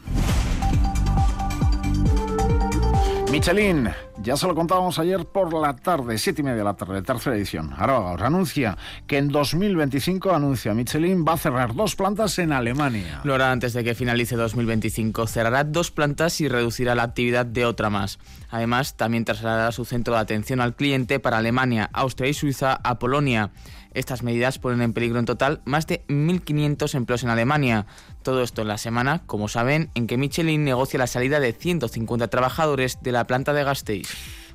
Michelin, 3.36 3.90
ya 4.22 4.34
se 4.34 4.46
lo 4.46 4.54
contábamos 4.54 4.98
ayer 4.98 5.26
por 5.26 5.52
la 5.52 5.76
tarde, 5.76 6.16
siete 6.16 6.40
y 6.40 6.44
media 6.44 6.56
de 6.56 6.64
la 6.64 6.72
tarde, 6.72 7.02
tercera 7.02 7.36
edición. 7.36 7.70
Ahora 7.76 8.26
anuncia 8.26 8.78
que 9.06 9.18
en 9.18 9.28
2025 9.28 10.32
anuncia 10.32 10.72
Michelin 10.72 11.22
va 11.22 11.34
a 11.34 11.36
cerrar 11.36 11.74
dos 11.74 11.96
plantas 11.96 12.38
en 12.38 12.50
Alemania. 12.52 13.20
Lo 13.24 13.34
hará 13.34 13.52
antes 13.52 13.74
de 13.74 13.84
que 13.84 13.94
finalice 13.94 14.36
2025. 14.36 15.26
Cerrará 15.26 15.64
dos 15.64 15.90
plantas 15.90 16.40
y 16.40 16.48
reducirá 16.48 16.94
la 16.94 17.02
actividad 17.02 17.44
de 17.44 17.66
otra 17.66 17.90
más. 17.90 18.18
Además, 18.48 18.96
también 18.96 19.26
trasladará 19.26 19.70
su 19.70 19.84
centro 19.84 20.14
de 20.14 20.20
atención 20.20 20.62
al 20.62 20.74
cliente 20.74 21.20
para 21.20 21.36
Alemania, 21.36 21.90
Austria 21.92 22.30
y 22.30 22.34
Suiza 22.34 22.80
a 22.82 22.98
Polonia. 22.98 23.50
Estas 23.96 24.22
medidas 24.22 24.58
ponen 24.58 24.82
en 24.82 24.92
peligro 24.92 25.18
en 25.18 25.24
total 25.24 25.62
más 25.64 25.86
de 25.86 26.04
1.500 26.08 26.94
empleos 26.94 27.22
en 27.22 27.30
Alemania. 27.30 27.86
Todo 28.22 28.42
esto 28.42 28.60
en 28.60 28.68
la 28.68 28.76
semana, 28.76 29.22
como 29.24 29.48
saben, 29.48 29.88
en 29.94 30.06
que 30.06 30.18
Michelin 30.18 30.64
negocia 30.64 30.98
la 30.98 31.06
salida 31.06 31.40
de 31.40 31.54
150 31.54 32.28
trabajadores 32.28 32.98
de 33.00 33.12
la 33.12 33.26
planta 33.26 33.54
de 33.54 33.64
Gasteiz. 33.64 34.08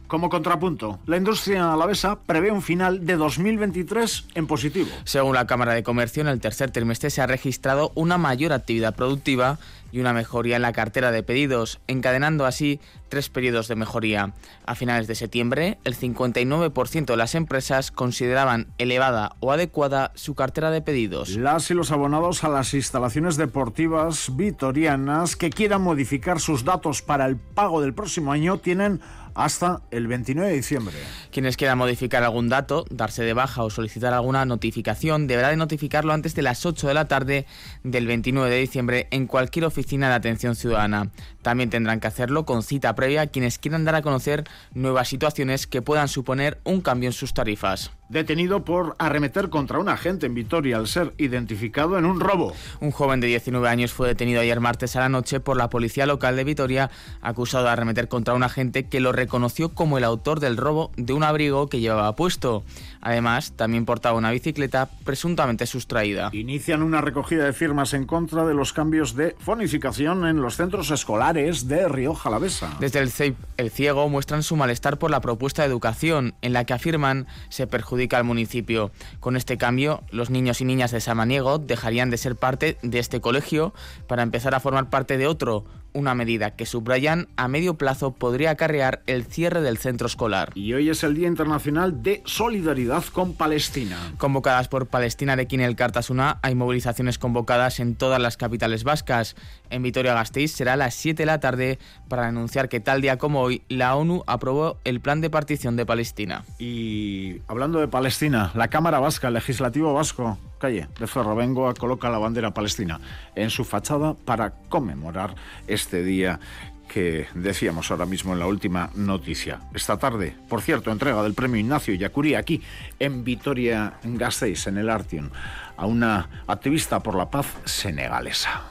Como 0.06 0.30
contrapunto, 0.30 0.99
la 1.08 1.17
industria 1.17 1.73
alavesa 1.73 2.19
prevé 2.19 2.51
un 2.51 2.62
final 2.62 3.06
de 3.06 3.15
2023 3.15 4.25
en 4.36 4.45
positivo. 4.45 4.89
Según 5.06 5.34
la 5.34 5.47
Cámara 5.47 5.73
de 5.73 5.84
Comercio, 5.84 6.21
en 6.21 6.27
el 6.27 6.41
tercer 6.41 6.69
trimestre 6.69 7.10
se 7.10 7.21
ha 7.21 7.27
registrado 7.27 7.93
una 7.95 8.17
mayor 8.17 8.51
actividad 8.51 8.93
productiva 8.93 9.58
y 9.91 9.99
una 9.99 10.13
mejoría 10.13 10.56
en 10.56 10.62
la 10.62 10.73
cartera 10.73 11.12
de 11.12 11.23
pedidos, 11.23 11.80
encadenando 11.88 12.45
así 12.45 12.80
tres 13.10 13.30
periodos 13.30 13.67
de 13.67 13.75
mejoría. 13.75 14.34
A 14.65 14.75
finales 14.75 15.08
de 15.08 15.15
septiembre, 15.15 15.77
el 15.84 15.95
59% 15.95 17.06
de 17.06 17.17
las 17.17 17.36
empresas 17.36 17.91
consideraban 17.91 18.67
elevada 18.77 19.36
o 19.39 19.51
adecuada 19.51 20.12
su 20.15 20.36
cartera 20.36 20.71
de 20.71 20.82
pedidos. 20.82 21.30
Las 21.36 21.69
y 21.71 21.73
los 21.73 21.91
abonados 21.91 22.43
a 22.43 22.49
las 22.49 22.73
instalaciones 22.73 23.38
deportivas 23.38 24.36
vitorianas 24.36 25.36
que 25.36 25.49
quieran 25.49 25.82
modificar 25.82 26.39
sus 26.39 26.63
datos 26.63 27.01
para 27.01 27.25
el 27.25 27.38
pago 27.38 27.82
del 27.82 27.93
próximo 27.93 28.32
año 28.32 28.58
tienen 28.58 29.01
hasta 29.36 29.82
el 29.91 30.08
29 30.08 30.50
de 30.50 30.56
diciembre. 30.56 30.96
Quienes 31.32 31.58
quieran 31.58 31.78
modificar 31.78 32.24
algún 32.24 32.50
dato, 32.50 32.86
darse 32.89 33.24
de 33.24 33.34
baja 33.34 33.63
o 33.63 33.70
solicitar 33.70 34.13
alguna 34.13 34.46
notificación, 34.46 35.28
deberá 35.28 35.50
de 35.50 35.58
notificarlo 35.58 36.13
antes 36.13 36.36
de 36.36 36.41
las 36.41 36.65
8 36.65 36.88
de 36.88 36.94
la 36.94 37.08
tarde 37.08 37.46
del 37.84 38.08
29 38.08 38.50
de 38.50 38.62
diciembre 38.62 39.08
en 39.12 39.28
cualquier 39.28 39.65
oficina 39.65 40.10
de 40.10 40.15
atención 40.15 40.56
ciudadana. 40.56 41.12
También 41.41 41.69
tendrán 41.69 41.99
que 41.99 42.08
hacerlo 42.08 42.45
con 42.45 42.63
cita 42.63 42.95
previa 42.95 43.27
quienes 43.27 43.58
quieran 43.60 43.86
dar 43.86 43.95
a 43.95 44.01
conocer 44.01 44.43
nuevas 44.73 45.08
situaciones 45.08 45.67
que 45.67 45.82
puedan 45.82 46.08
suponer 46.08 46.60
un 46.63 46.82
cambio 46.82 47.10
en 47.10 47.13
sus 47.13 47.34
tarifas 47.34 47.91
detenido 48.12 48.65
por 48.65 48.95
arremeter 48.99 49.49
contra 49.49 49.80
un 49.80 49.88
agente 49.88 50.25
en 50.25 50.36
Vitoria 50.36 50.77
al 50.77 50.88
ser 50.88 51.13
identificado 51.17 51.97
en 51.97 52.06
un 52.06 52.19
robo. 52.19 52.54
Un 52.82 52.91
joven 52.91 53.21
de 53.21 53.27
19 53.27 53.67
años 53.69 53.93
fue 53.93 54.10
detenido 54.10 54.41
ayer 54.41 54.60
martes 54.60 54.95
a 54.95 54.99
la 54.99 55.10
noche 55.10 55.39
por 55.39 55.56
la 55.56 55.69
policía 55.69 56.06
local 56.06 56.36
de 56.36 56.43
Vitoria, 56.43 56.91
acusado 57.21 57.63
de 57.63 57.71
arremeter 57.71 58.10
contra 58.10 58.34
un 58.34 58.43
agente 58.43 58.88
que 58.88 58.99
lo 58.99 59.13
reconoció 59.13 59.69
como 59.69 59.97
el 59.97 60.04
autor 60.04 60.41
del 60.41 60.58
robo 60.58 60.91
de 60.97 61.13
un 61.13 61.23
abrigo 61.23 61.67
que 61.67 61.80
llevaba 61.80 62.15
puesto. 62.15 62.63
Además, 63.02 63.54
también 63.56 63.86
portaba 63.86 64.18
una 64.18 64.32
bicicleta 64.32 64.90
presuntamente 65.04 65.66
sustraída. 65.66 66.30
Inician 66.34 66.84
una 66.84 67.02
recogida 67.02 67.46
de 67.46 67.54
firmas 67.54 67.94
en 67.94 68.06
contra 68.06 68.46
de 68.46 68.54
los 68.54 68.74
cambios 68.74 69.16
de 69.16 69.36
fonificación 69.40 70.26
en 70.26 70.42
los 70.42 70.56
centros 70.56 70.92
escolares 70.92 71.68
de 71.68 71.88
Río 71.88 72.14
Jalavesa. 72.14 72.76
Desde 72.80 73.00
el 73.00 73.12
CEIP, 73.12 73.36
el 73.58 73.72
Ciego 73.72 74.08
muestran 74.10 74.44
su 74.44 74.56
malestar 74.56 74.98
por 74.98 75.12
la 75.12 75.22
propuesta 75.22 75.64
de 75.64 75.68
educación, 75.68 76.36
en 76.42 76.54
la 76.54 76.66
que 76.66 76.74
afirman 76.74 77.28
se 77.50 77.68
perjudica 77.68 78.18
al 78.18 78.24
municipio. 78.24 78.92
Con 79.20 79.36
este 79.36 79.58
cambio, 79.58 80.04
los 80.12 80.30
niños 80.30 80.62
y 80.62 80.66
niñas 80.66 80.92
de 80.92 81.02
Samaniego 81.02 81.58
dejarían 81.58 82.10
de 82.10 82.18
ser 82.18 82.36
parte 82.36 82.78
de 82.82 83.00
este 83.00 83.22
colegio 83.22 83.74
para 84.08 84.24
empezar 84.24 84.54
a 84.56 84.60
formar 84.60 84.90
parte 84.90 85.18
de 85.18 85.28
otro, 85.28 85.66
una 85.93 86.15
medida 86.15 86.51
que 86.51 86.65
subrayan 86.65 87.27
a 87.36 87.47
medio 87.47 87.75
plazo 87.75 88.13
podría 88.13 88.51
acarrear 88.51 89.01
el 89.08 89.25
cierre 89.25 89.62
del 89.62 89.77
centro 89.77 90.08
escolar. 90.08 90.51
Y 90.56 90.73
hoy 90.73 90.89
es 90.89 91.04
el 91.04 91.15
Día 91.15 91.27
Internacional 91.27 92.01
de 92.04 92.21
Solidaridad 92.25 93.04
con 93.06 93.34
Palestina. 93.34 93.97
Convocadas 94.17 94.67
por 94.67 94.88
Palestina 94.88 95.36
de 95.36 95.47
el 95.51 95.75
Cartasuna, 95.75 96.39
hay 96.41 96.56
movilizaciones 96.56 97.19
convocadas 97.19 97.80
en 97.80 97.95
todas 97.95 98.21
las 98.21 98.38
capitales 98.38 98.84
vascas. 98.84 99.36
En 99.69 99.84
Vitoria-Gasteiz 99.84 100.51
será 100.51 100.73
a 100.73 100.77
las 100.77 100.95
7 100.95 101.21
de 101.21 101.25
la 101.25 101.39
tarde 101.39 101.80
para 102.08 102.27
anunciar 102.27 102.69
que 102.69 102.80
tal 102.80 103.01
día 103.01 103.17
como 103.17 103.41
hoy 103.41 103.63
la 103.67 103.95
ONU 103.95 104.23
aprobó 104.27 104.77
el 104.86 105.01
plan 105.01 105.21
de 105.21 105.30
partición 105.30 105.75
de 105.75 105.86
Palestina. 105.86 106.45
Y 106.58 107.41
hablando 107.47 107.80
de 107.80 107.88
Palestina, 107.88 108.51
la 108.56 108.69
Cámara 108.69 108.99
Vasca, 108.99 109.27
el 109.27 109.36
Legislativo 109.36 109.93
Vasco, 109.93 110.38
calle 110.62 110.88
de 111.00 111.08
Ferrovengoa 111.08 111.74
coloca 111.74 112.10
la 112.10 112.19
bandera 112.19 112.54
palestina 112.54 113.02
en 113.36 113.50
su 113.50 113.65
fachada 113.65 114.13
para 114.13 114.52
conmemorar 114.69 115.36
este 115.67 116.04
día 116.04 116.39
que 116.88 117.28
decíamos 117.34 117.89
ahora 117.89 118.06
mismo 118.06 118.34
en 118.34 118.39
la 118.39 118.47
última 118.47 118.89
noticia. 118.95 119.62
Esta 119.74 119.97
tarde, 119.97 120.36
por 120.50 120.62
cierto, 120.62 120.91
entrega 120.91 121.24
del 121.24 121.34
premio 121.34 121.60
Ignacio 121.60 121.93
Yacurí 121.93 122.36
aquí 122.36 122.62
en 123.00 123.24
Vitoria 123.24 123.93
Gasteiz, 124.04 124.67
en 124.67 124.78
el 124.78 124.89
Artion, 124.89 125.32
a 125.78 125.86
una 125.86 126.43
activista 126.47 127.00
por 127.00 127.15
la 127.15 127.30
paz 127.30 127.47
senegalesa. 127.65 128.63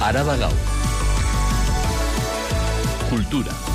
Araba 0.00 0.36
Cultura. 3.08 3.73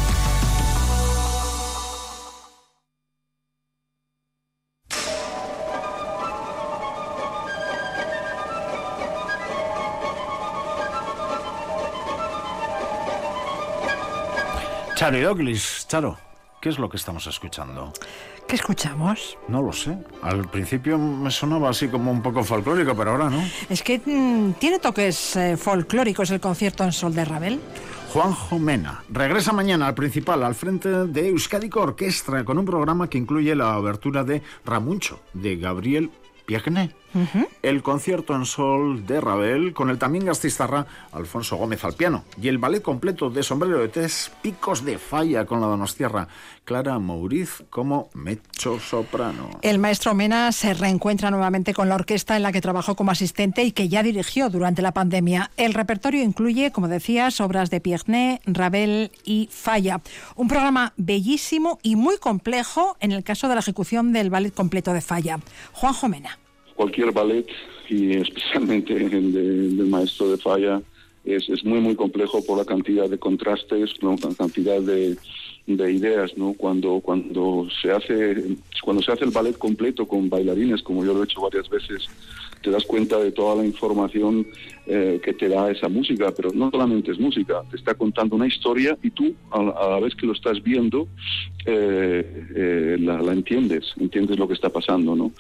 Charo 14.99 15.33
Charo, 15.87 16.17
¿qué 16.59 16.67
es 16.67 16.77
lo 16.77 16.89
que 16.89 16.97
estamos 16.97 17.25
escuchando? 17.25 17.93
¿Qué 18.45 18.55
escuchamos? 18.55 19.37
No 19.47 19.61
lo 19.61 19.71
sé. 19.71 19.97
Al 20.21 20.49
principio 20.49 20.97
me 20.97 21.31
sonaba 21.31 21.69
así 21.69 21.87
como 21.87 22.11
un 22.11 22.21
poco 22.21 22.43
folclórico, 22.43 22.93
pero 22.97 23.11
ahora 23.11 23.29
no. 23.29 23.41
Es 23.69 23.81
que 23.81 24.01
mm, 24.05 24.55
tiene 24.59 24.77
toques 24.79 25.37
eh, 25.37 25.55
folclóricos 25.55 26.31
el 26.31 26.41
concierto 26.41 26.83
en 26.83 26.91
Sol 26.91 27.15
de 27.15 27.23
Ravel. 27.23 27.61
Juanjo 28.11 28.59
Mena 28.59 29.01
regresa 29.07 29.53
mañana 29.53 29.87
al 29.87 29.95
principal, 29.95 30.43
al 30.43 30.53
frente 30.53 30.89
de 30.89 31.29
Euskadico 31.29 31.79
Orquestra, 31.79 32.43
con 32.43 32.57
un 32.57 32.65
programa 32.65 33.09
que 33.09 33.19
incluye 33.19 33.55
la 33.55 33.75
abertura 33.75 34.25
de 34.25 34.41
Ramuncho, 34.65 35.21
de 35.31 35.55
Gabriel 35.55 36.11
Piagne. 36.49 36.89
El 37.61 37.83
concierto 37.83 38.35
en 38.35 38.45
sol 38.45 39.05
de 39.05 39.21
Ravel 39.21 39.73
con 39.73 39.91
el 39.91 39.99
también 39.99 40.25
gastistarra 40.25 40.87
Alfonso 41.11 41.57
Gómez 41.57 41.83
al 41.83 41.93
piano 41.93 42.23
y 42.41 42.47
el 42.47 42.57
ballet 42.57 42.81
completo 42.81 43.29
de 43.29 43.43
sombrero 43.43 43.79
de 43.79 43.87
tres 43.87 44.31
picos 44.41 44.83
de 44.83 44.97
falla 44.97 45.45
con 45.45 45.61
la 45.61 45.67
donostiarra 45.67 46.27
Clara 46.65 46.97
Mauriz 46.97 47.63
como 47.69 48.09
mecho 48.15 48.79
soprano. 48.79 49.51
El 49.61 49.77
maestro 49.77 50.15
Mena 50.15 50.51
se 50.51 50.73
reencuentra 50.73 51.29
nuevamente 51.29 51.75
con 51.75 51.87
la 51.87 51.95
orquesta 51.95 52.35
en 52.35 52.41
la 52.41 52.51
que 52.51 52.61
trabajó 52.61 52.95
como 52.95 53.11
asistente 53.11 53.63
y 53.63 53.71
que 53.71 53.89
ya 53.89 54.01
dirigió 54.01 54.49
durante 54.49 54.81
la 54.81 54.91
pandemia. 54.91 55.51
El 55.55 55.75
repertorio 55.75 56.23
incluye, 56.23 56.71
como 56.71 56.87
decías, 56.87 57.41
obras 57.41 57.69
de 57.69 57.79
Piegné, 57.79 58.41
Ravel 58.47 59.11
y 59.23 59.49
Falla. 59.51 60.01
Un 60.35 60.47
programa 60.47 60.93
bellísimo 60.97 61.77
y 61.83 61.95
muy 61.95 62.17
complejo 62.17 62.97
en 62.99 63.11
el 63.11 63.23
caso 63.23 63.47
de 63.47 63.53
la 63.53 63.61
ejecución 63.61 64.13
del 64.13 64.31
ballet 64.31 64.53
completo 64.53 64.93
de 64.93 65.01
Falla. 65.01 65.39
Juanjo 65.73 66.07
Mena 66.07 66.38
cualquier 66.79 67.11
ballet 67.11 67.45
y 67.89 68.13
especialmente 68.13 68.93
el 68.95 69.33
del 69.33 69.87
maestro 69.87 70.31
de 70.31 70.37
falla 70.37 70.81
es, 71.25 71.49
es, 71.49 71.65
muy 71.65 71.81
muy 71.81 71.93
complejo 71.93 72.41
por 72.45 72.57
la 72.57 72.63
cantidad 72.63 73.09
de 73.09 73.17
contrastes, 73.17 74.01
la 74.01 74.33
cantidad 74.33 74.79
de, 74.79 75.17
de 75.67 75.91
ideas, 75.91 76.37
¿no? 76.37 76.53
Cuando 76.53 77.01
cuando 77.01 77.67
se 77.81 77.91
hace 77.91 78.55
cuando 78.81 79.03
se 79.03 79.11
hace 79.11 79.25
el 79.25 79.31
ballet 79.31 79.57
completo 79.57 80.07
con 80.07 80.29
bailarines, 80.29 80.81
como 80.81 81.03
yo 81.03 81.13
lo 81.13 81.21
he 81.21 81.25
hecho 81.25 81.41
varias 81.41 81.67
veces, 81.67 82.07
te 82.63 82.71
das 82.71 82.85
cuenta 82.85 83.19
de 83.19 83.33
toda 83.33 83.57
la 83.57 83.65
información 83.65 84.47
eh, 84.87 85.19
que 85.21 85.33
te 85.33 85.49
da 85.49 85.69
esa 85.69 85.89
música, 85.89 86.31
pero 86.33 86.53
no 86.53 86.71
solamente 86.71 87.11
es 87.11 87.19
música, 87.19 87.61
te 87.69 87.75
está 87.75 87.93
contando 87.93 88.37
una 88.37 88.47
historia 88.47 88.97
y 89.03 89.09
tú 89.09 89.35
a, 89.51 89.61
la 89.63 89.99
vez 89.99 90.15
que 90.15 90.25
lo 90.25 90.31
estás 90.31 90.63
viendo 90.63 91.09
eh, 91.65 92.23
eh, 92.55 92.97
la, 93.01 93.21
la 93.21 93.33
entiendes, 93.33 93.83
entiendes 93.99 94.39
lo 94.39 94.47
que 94.47 94.53
está 94.53 94.69
pasando, 94.69 95.13
¿no? 95.13 95.33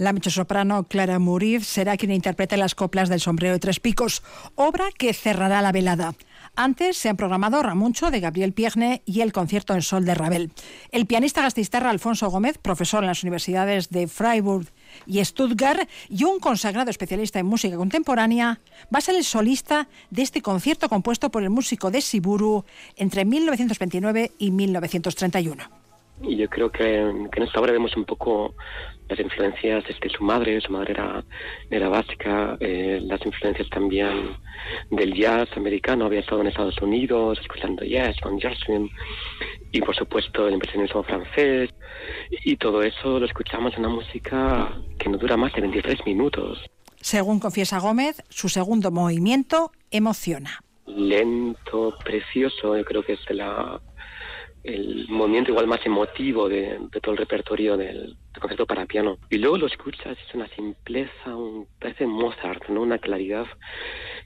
La 0.00 0.14
soprano 0.30 0.84
Clara 0.84 1.18
Muriz 1.18 1.66
será 1.66 1.98
quien 1.98 2.10
interprete 2.10 2.56
las 2.56 2.74
coplas 2.74 3.10
del 3.10 3.20
sombrero 3.20 3.52
de 3.52 3.58
tres 3.58 3.80
picos, 3.80 4.22
obra 4.54 4.86
que 4.96 5.12
cerrará 5.12 5.60
la 5.60 5.72
velada. 5.72 6.14
Antes 6.56 6.96
se 6.96 7.10
han 7.10 7.18
programado 7.18 7.62
Ramuncho 7.62 8.10
de 8.10 8.20
Gabriel 8.20 8.54
Piegne 8.54 9.02
y 9.04 9.20
el 9.20 9.34
concierto 9.34 9.74
en 9.74 9.82
sol 9.82 10.06
de 10.06 10.14
Ravel. 10.14 10.52
El 10.90 11.04
pianista 11.04 11.42
gastistarra 11.42 11.90
Alfonso 11.90 12.30
Gómez, 12.30 12.56
profesor 12.56 13.02
en 13.02 13.08
las 13.08 13.24
universidades 13.24 13.90
de 13.90 14.08
Freiburg 14.08 14.68
y 15.04 15.22
Stuttgart 15.22 15.86
y 16.08 16.24
un 16.24 16.40
consagrado 16.40 16.88
especialista 16.88 17.38
en 17.38 17.44
música 17.44 17.76
contemporánea, 17.76 18.58
va 18.84 18.98
a 19.00 19.02
ser 19.02 19.16
el 19.16 19.24
solista 19.24 19.86
de 20.08 20.22
este 20.22 20.40
concierto 20.40 20.88
compuesto 20.88 21.30
por 21.30 21.42
el 21.42 21.50
músico 21.50 21.90
de 21.90 22.00
Siburu 22.00 22.64
entre 22.96 23.26
1929 23.26 24.32
y 24.38 24.50
1931. 24.50 25.62
Y 26.22 26.36
yo 26.36 26.48
creo 26.48 26.70
que, 26.70 27.00
en 27.00 27.42
esta 27.42 27.60
obra 27.60 27.72
vemos 27.72 27.96
un 27.96 28.04
poco 28.04 28.54
las 29.10 29.18
influencias 29.18 29.84
de 29.84 30.08
su 30.08 30.22
madre, 30.22 30.60
su 30.60 30.72
madre 30.72 30.92
era, 30.92 31.24
era 31.68 31.88
básica, 31.88 32.56
eh, 32.60 33.00
las 33.02 33.24
influencias 33.26 33.68
también 33.68 34.36
del 34.90 35.12
jazz 35.14 35.48
americano, 35.56 36.06
había 36.06 36.20
estado 36.20 36.40
en 36.40 36.46
Estados 36.46 36.80
Unidos 36.80 37.38
escuchando 37.40 37.84
jazz 37.84 38.16
con 38.22 38.40
Gershwin, 38.40 38.88
y 39.72 39.80
por 39.80 39.96
supuesto 39.96 40.46
el 40.46 40.54
impresionismo 40.54 41.02
francés, 41.02 41.70
y 42.44 42.56
todo 42.56 42.82
eso 42.82 43.18
lo 43.18 43.26
escuchamos 43.26 43.74
en 43.74 43.80
una 43.80 43.88
música 43.88 44.72
que 44.98 45.08
no 45.08 45.18
dura 45.18 45.36
más 45.36 45.52
de 45.54 45.62
23 45.62 46.06
minutos. 46.06 46.64
Según 47.00 47.40
confiesa 47.40 47.80
Gómez, 47.80 48.22
su 48.28 48.48
segundo 48.48 48.90
movimiento 48.90 49.72
emociona. 49.90 50.60
Lento, 50.86 51.94
precioso, 52.04 52.76
yo 52.76 52.84
creo 52.84 53.02
que 53.02 53.14
es 53.14 53.24
de 53.26 53.34
la 53.34 53.80
el 54.62 55.06
movimiento 55.08 55.50
igual 55.50 55.66
más 55.66 55.84
emotivo 55.84 56.48
de, 56.48 56.78
todo 57.02 57.12
el 57.12 57.18
repertorio 57.18 57.76
del, 57.76 58.16
concierto 58.38 58.66
para 58.66 58.86
piano. 58.86 59.18
Y 59.30 59.38
luego 59.38 59.58
lo 59.58 59.66
escuchas, 59.66 60.16
es 60.26 60.34
una 60.34 60.48
simpleza, 60.48 61.34
un, 61.34 61.66
parece 61.78 62.06
Mozart, 62.06 62.68
¿no? 62.68 62.82
una 62.82 62.98
claridad, 62.98 63.46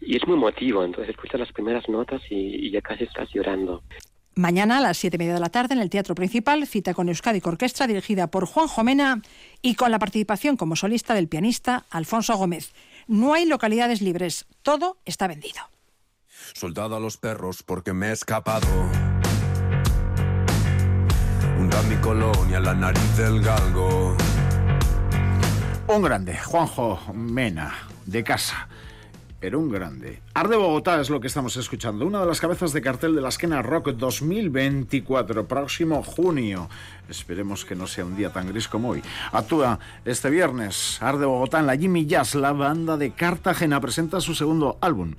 y 0.01 0.17
es 0.17 0.27
muy 0.27 0.37
emotivo, 0.37 0.85
entonces 0.85 1.11
escuchas 1.11 1.41
las 1.41 1.53
primeras 1.53 1.89
notas 1.89 2.23
y, 2.31 2.71
ya 2.71 2.81
casi 2.81 3.05
estás 3.05 3.29
llorando. 3.33 3.83
Mañana 4.37 4.79
a 4.79 4.81
las 4.81 4.99
siete 4.99 5.17
y 5.17 5.19
media 5.19 5.35
de 5.35 5.41
la 5.41 5.49
tarde 5.49 5.75
en 5.75 5.81
el 5.81 5.91
Teatro 5.91 6.17
Principal, 6.17 6.67
cita 6.67 6.93
con 6.93 7.09
Euskadi 7.09 7.41
Orquestra 7.45 7.87
dirigida 7.87 8.27
por 8.27 8.47
Juan 8.47 8.67
Jomena 8.67 9.23
y 9.63 9.77
con 9.77 9.93
la 9.93 10.01
participación 10.01 10.57
como 10.57 10.75
solista 10.75 11.15
del 11.15 11.29
pianista 11.29 11.87
Alfonso 11.91 12.37
Gómez. 12.37 12.73
No 13.07 13.35
hay 13.35 13.47
localidades 13.47 14.03
libres, 14.03 14.47
todo 14.63 14.99
está 15.05 15.29
vendido. 15.29 15.61
Soldado 16.53 16.97
a 16.97 17.01
los 17.01 17.17
perros 17.17 17.63
porque 17.63 17.93
me 17.93 18.09
he 18.09 18.13
escapado 18.13 18.67
la 22.61 22.75
nariz 22.75 23.17
del 23.17 23.41
galgo. 23.41 24.17
Un 25.87 26.03
grande, 26.03 26.37
Juanjo 26.39 26.99
Mena, 27.13 27.75
de 28.07 28.25
casa. 28.25 28.69
Pero 29.41 29.59
un 29.59 29.71
grande. 29.71 30.23
Arde 30.33 30.57
Bogotá 30.57 30.99
es 31.01 31.11
lo 31.11 31.21
que 31.21 31.27
estamos 31.27 31.55
escuchando. 31.59 32.07
Una 32.07 32.21
de 32.21 32.27
las 32.27 32.41
cabezas 32.41 32.73
de 32.73 32.81
cartel 32.81 33.15
de 33.15 33.21
la 33.21 33.29
Esquena 33.29 33.61
Rock 33.61 33.91
2024, 33.91 35.47
próximo 35.47 36.03
junio. 36.03 36.71
Esperemos 37.11 37.67
que 37.67 37.75
no 37.75 37.87
sea 37.87 38.07
un 38.07 38.17
día 38.17 38.33
tan 38.33 38.49
gris 38.49 38.67
como 38.67 38.89
hoy. 38.91 39.03
Actúa 39.33 39.79
este 40.07 40.31
viernes. 40.31 40.97
Arde 41.03 41.27
Bogotá 41.27 41.61
en 41.61 41.67
la 41.67 41.77
Jimmy 41.77 42.07
Jazz. 42.07 42.35
La 42.35 42.53
banda 42.53 42.97
de 42.97 43.11
Cartagena 43.11 43.81
presenta 43.83 44.23
su 44.23 44.35
segundo 44.35 44.79
álbum 44.81 45.15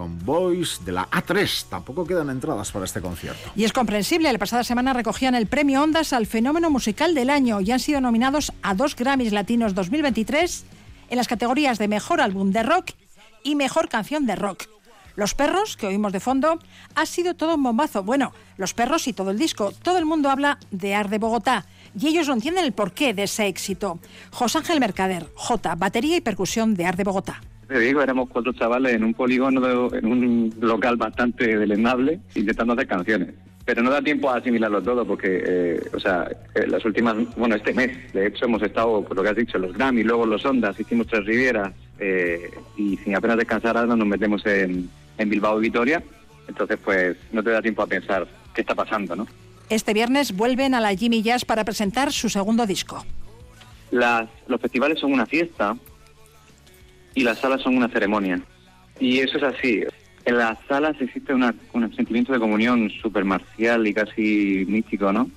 con 0.00 0.24
Boys 0.24 0.80
de 0.86 0.92
la 0.92 1.10
A3. 1.10 1.66
Tampoco 1.68 2.06
quedan 2.06 2.30
entradas 2.30 2.72
para 2.72 2.86
este 2.86 3.02
concierto. 3.02 3.50
Y 3.54 3.64
es 3.64 3.72
comprensible, 3.74 4.32
la 4.32 4.38
pasada 4.38 4.64
semana 4.64 4.94
recogían 4.94 5.34
el 5.34 5.46
premio 5.46 5.82
Ondas 5.82 6.14
al 6.14 6.24
fenómeno 6.24 6.70
musical 6.70 7.14
del 7.14 7.28
año 7.28 7.60
y 7.60 7.70
han 7.70 7.80
sido 7.80 8.00
nominados 8.00 8.50
a 8.62 8.72
dos 8.72 8.96
Grammys 8.96 9.30
Latinos 9.30 9.74
2023 9.74 10.64
en 11.10 11.16
las 11.18 11.28
categorías 11.28 11.78
de 11.78 11.86
Mejor 11.86 12.22
Álbum 12.22 12.50
de 12.50 12.62
Rock 12.62 12.92
y 13.44 13.56
Mejor 13.56 13.90
Canción 13.90 14.24
de 14.24 14.36
Rock. 14.36 14.68
Los 15.16 15.34
perros, 15.34 15.76
que 15.76 15.88
oímos 15.88 16.14
de 16.14 16.20
fondo, 16.20 16.58
ha 16.94 17.04
sido 17.04 17.34
todo 17.34 17.56
un 17.56 17.62
bombazo. 17.62 18.02
Bueno, 18.02 18.32
los 18.56 18.72
perros 18.72 19.06
y 19.06 19.12
todo 19.12 19.30
el 19.30 19.38
disco. 19.38 19.70
Todo 19.82 19.98
el 19.98 20.06
mundo 20.06 20.30
habla 20.30 20.58
de 20.70 20.94
Ar 20.94 21.10
de 21.10 21.18
Bogotá 21.18 21.66
y 21.94 22.08
ellos 22.08 22.26
no 22.26 22.32
entienden 22.32 22.64
el 22.64 22.72
porqué 22.72 23.12
de 23.12 23.24
ese 23.24 23.48
éxito. 23.48 23.98
José 24.32 24.56
Ángel 24.56 24.80
Mercader, 24.80 25.28
J, 25.34 25.74
batería 25.74 26.16
y 26.16 26.22
percusión 26.22 26.74
de 26.74 26.86
Ar 26.86 26.96
de 26.96 27.04
Bogotá 27.04 27.42
te 27.70 27.78
digo, 27.78 28.02
éramos 28.02 28.28
cuatro 28.28 28.52
chavales 28.52 28.94
en 28.94 29.04
un 29.04 29.14
polígono, 29.14 29.94
en 29.94 30.06
un 30.06 30.52
local 30.60 30.96
bastante 30.96 31.56
deleznable, 31.56 32.18
intentando 32.34 32.72
hacer 32.72 32.88
canciones. 32.88 33.28
Pero 33.64 33.80
no 33.82 33.90
da 33.90 34.02
tiempo 34.02 34.28
a 34.28 34.38
asimilarlo 34.38 34.82
todo 34.82 35.04
porque, 35.04 35.44
eh, 35.46 35.80
o 35.94 36.00
sea, 36.00 36.28
eh, 36.56 36.66
las 36.66 36.84
últimas, 36.84 37.16
bueno, 37.36 37.54
este 37.54 37.72
mes, 37.72 38.12
de 38.12 38.26
hecho, 38.26 38.46
hemos 38.46 38.60
estado, 38.62 39.04
por 39.04 39.16
lo 39.16 39.22
que 39.22 39.28
has 39.28 39.36
dicho, 39.36 39.56
los 39.58 39.72
Grammy, 39.72 40.02
luego 40.02 40.26
los 40.26 40.44
Ondas, 40.44 40.80
hicimos 40.80 41.06
tres 41.06 41.24
Rivieras 41.24 41.72
eh, 42.00 42.50
y 42.76 42.96
sin 42.96 43.14
apenas 43.14 43.36
descansar 43.36 43.76
ahora 43.76 43.94
nos 43.94 44.08
metemos 44.08 44.44
en, 44.46 44.90
en 45.16 45.30
Bilbao 45.30 45.60
y 45.60 45.62
Vitoria. 45.62 46.02
Entonces, 46.48 46.76
pues, 46.84 47.16
no 47.30 47.40
te 47.44 47.50
da 47.50 47.62
tiempo 47.62 47.82
a 47.82 47.86
pensar 47.86 48.26
qué 48.52 48.62
está 48.62 48.74
pasando, 48.74 49.14
¿no? 49.14 49.28
Este 49.68 49.94
viernes 49.94 50.34
vuelven 50.34 50.74
a 50.74 50.80
la 50.80 50.92
Jimmy 50.96 51.22
Jazz 51.22 51.44
para 51.44 51.64
presentar 51.64 52.10
su 52.10 52.28
segundo 52.30 52.66
disco. 52.66 53.04
Las, 53.92 54.28
los 54.48 54.60
festivales 54.60 54.98
son 54.98 55.12
una 55.12 55.26
fiesta 55.26 55.76
y 57.14 57.22
las 57.22 57.38
salas 57.38 57.62
son 57.62 57.76
una 57.76 57.88
ceremonia. 57.88 58.40
Y 58.98 59.18
eso 59.18 59.38
es 59.38 59.42
así. 59.42 59.82
En 60.24 60.36
las 60.36 60.58
salas 60.68 60.96
existe 61.00 61.32
un 61.32 61.94
sentimiento 61.96 62.32
de 62.32 62.38
comunión 62.38 62.90
súper 63.02 63.24
marcial 63.24 63.86
y 63.86 63.94
casi 63.94 64.64
místico, 64.68 65.12
¿no? 65.12 65.30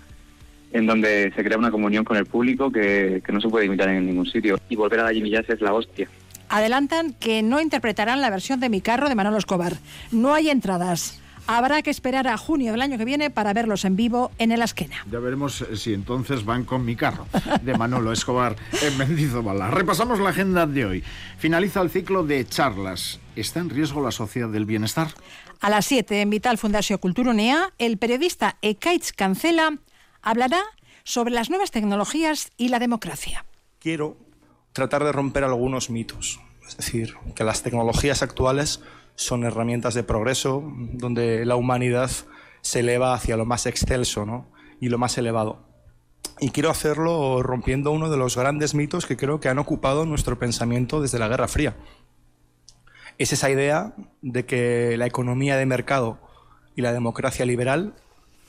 En 0.71 0.86
donde 0.86 1.31
se 1.36 1.43
crea 1.43 1.57
una 1.57 1.71
comunión 1.71 2.03
con 2.03 2.17
el 2.17 2.25
público 2.25 2.71
que, 2.71 3.23
no 3.31 3.39
se 3.39 3.47
puede 3.47 3.65
imitar 3.65 3.89
en 3.89 4.05
ningún 4.05 4.25
sitio. 4.25 4.59
Y 4.69 4.75
volver 4.75 4.99
a 4.99 5.03
la 5.05 5.13
Jimmy 5.13 5.29
Jazz 5.29 5.49
es 5.49 5.62
la 5.62 5.73
hostia. 5.73 6.09
Adelantan 6.49 7.13
que 7.13 7.41
no 7.41 7.62
interpretarán 7.62 8.21
la 8.21 8.29
versión 8.29 8.59
de 8.59 8.69
Mi 8.69 8.81
Carro 8.81 9.07
de 9.07 9.15
Manolo 9.15 9.38
Escobar. 9.38 9.73
No 10.12 10.33
hay 10.33 10.49
entradas. 10.49 11.22
Habrá 11.47 11.82
que 11.82 11.89
esperar 11.89 12.27
a 12.27 12.38
junio 12.38 12.71
del 12.71 12.82
año 12.82 12.97
que 12.97 13.06
viene 13.06 13.29
para 13.29 13.53
verlos 13.53 13.84
en 13.84 13.95
vivo 13.95 14.32
en 14.38 14.51
el 14.51 14.62
Asquena. 14.62 15.06
Ya 15.12 15.19
veremos 15.19 15.62
eh, 15.62 15.75
si 15.75 15.93
entonces 15.93 16.45
van 16.45 16.63
con 16.63 16.86
mi 16.86 16.95
carro 16.95 17.27
de 17.62 17.77
Manolo 17.77 18.13
Escobar 18.13 18.56
en 18.82 18.97
Mendizobala. 18.97 19.69
Repasamos 19.69 20.19
la 20.19 20.29
agenda 20.29 20.65
de 20.65 20.86
hoy. 20.86 21.03
Finaliza 21.38 21.82
el 21.82 21.89
ciclo 21.89 22.23
de 22.23 22.45
charlas. 22.47 23.19
¿Está 23.36 23.60
en 23.60 23.69
riesgo 23.69 24.01
la 24.01 24.12
sociedad 24.12 24.49
del 24.49 24.65
bienestar? 24.65 25.10
A 25.60 25.69
las 25.69 25.86
7 25.86 26.21
en 26.21 26.29
Vital 26.29 26.58
Fundación 26.58 26.99
Cultura 26.99 27.34
el 27.77 27.97
periodista 27.97 28.58
Ekaitz 28.62 29.12
Cancela 29.12 29.77
hablará 30.21 30.62
sobre 31.03 31.32
las 31.32 31.49
nuevas 31.49 31.71
tecnologías 31.71 32.51
y 32.58 32.69
la 32.69 32.79
democracia. 32.79 33.45
Quiero 33.79 34.17
tratar 34.71 35.03
de 35.03 35.12
romper 35.12 35.43
algunos 35.43 35.89
mitos. 35.89 36.39
Es 36.67 36.77
decir, 36.77 37.15
que 37.36 37.43
las 37.43 37.62
tecnologías 37.62 38.23
actuales 38.23 38.82
son 39.15 39.43
herramientas 39.43 39.93
de 39.93 40.04
progreso 40.04 40.63
donde 40.93 41.45
la 41.45 41.56
humanidad 41.56 42.10
se 42.62 42.80
eleva 42.80 43.13
hacia 43.13 43.38
lo 43.38 43.45
más 43.45 43.65
excelso 43.65 44.26
¿no? 44.26 44.47
y 44.80 44.89
lo 44.89 44.97
más 44.97 45.17
elevado. 45.17 45.65
Y 46.39 46.49
quiero 46.49 46.69
hacerlo 46.69 47.43
rompiendo 47.43 47.91
uno 47.91 48.10
de 48.10 48.17
los 48.17 48.38
grandes 48.38 48.73
mitos 48.73 49.06
que 49.06 49.17
creo 49.17 49.39
que 49.39 49.49
han 49.49 49.60
ocupado 49.60 50.06
nuestro 50.06 50.39
pensamiento 50.39 51.02
desde 51.02 51.19
la 51.19 51.28
Guerra 51.28 51.47
Fría. 51.47 51.76
Es 53.17 53.32
esa 53.32 53.49
idea 53.49 53.93
de 54.21 54.45
que 54.45 54.97
la 54.97 55.06
economía 55.06 55.58
de 55.58 55.65
mercado 55.65 56.17
y 56.76 56.82
la 56.82 56.93
democracia 56.93 57.45
liberal 57.45 57.93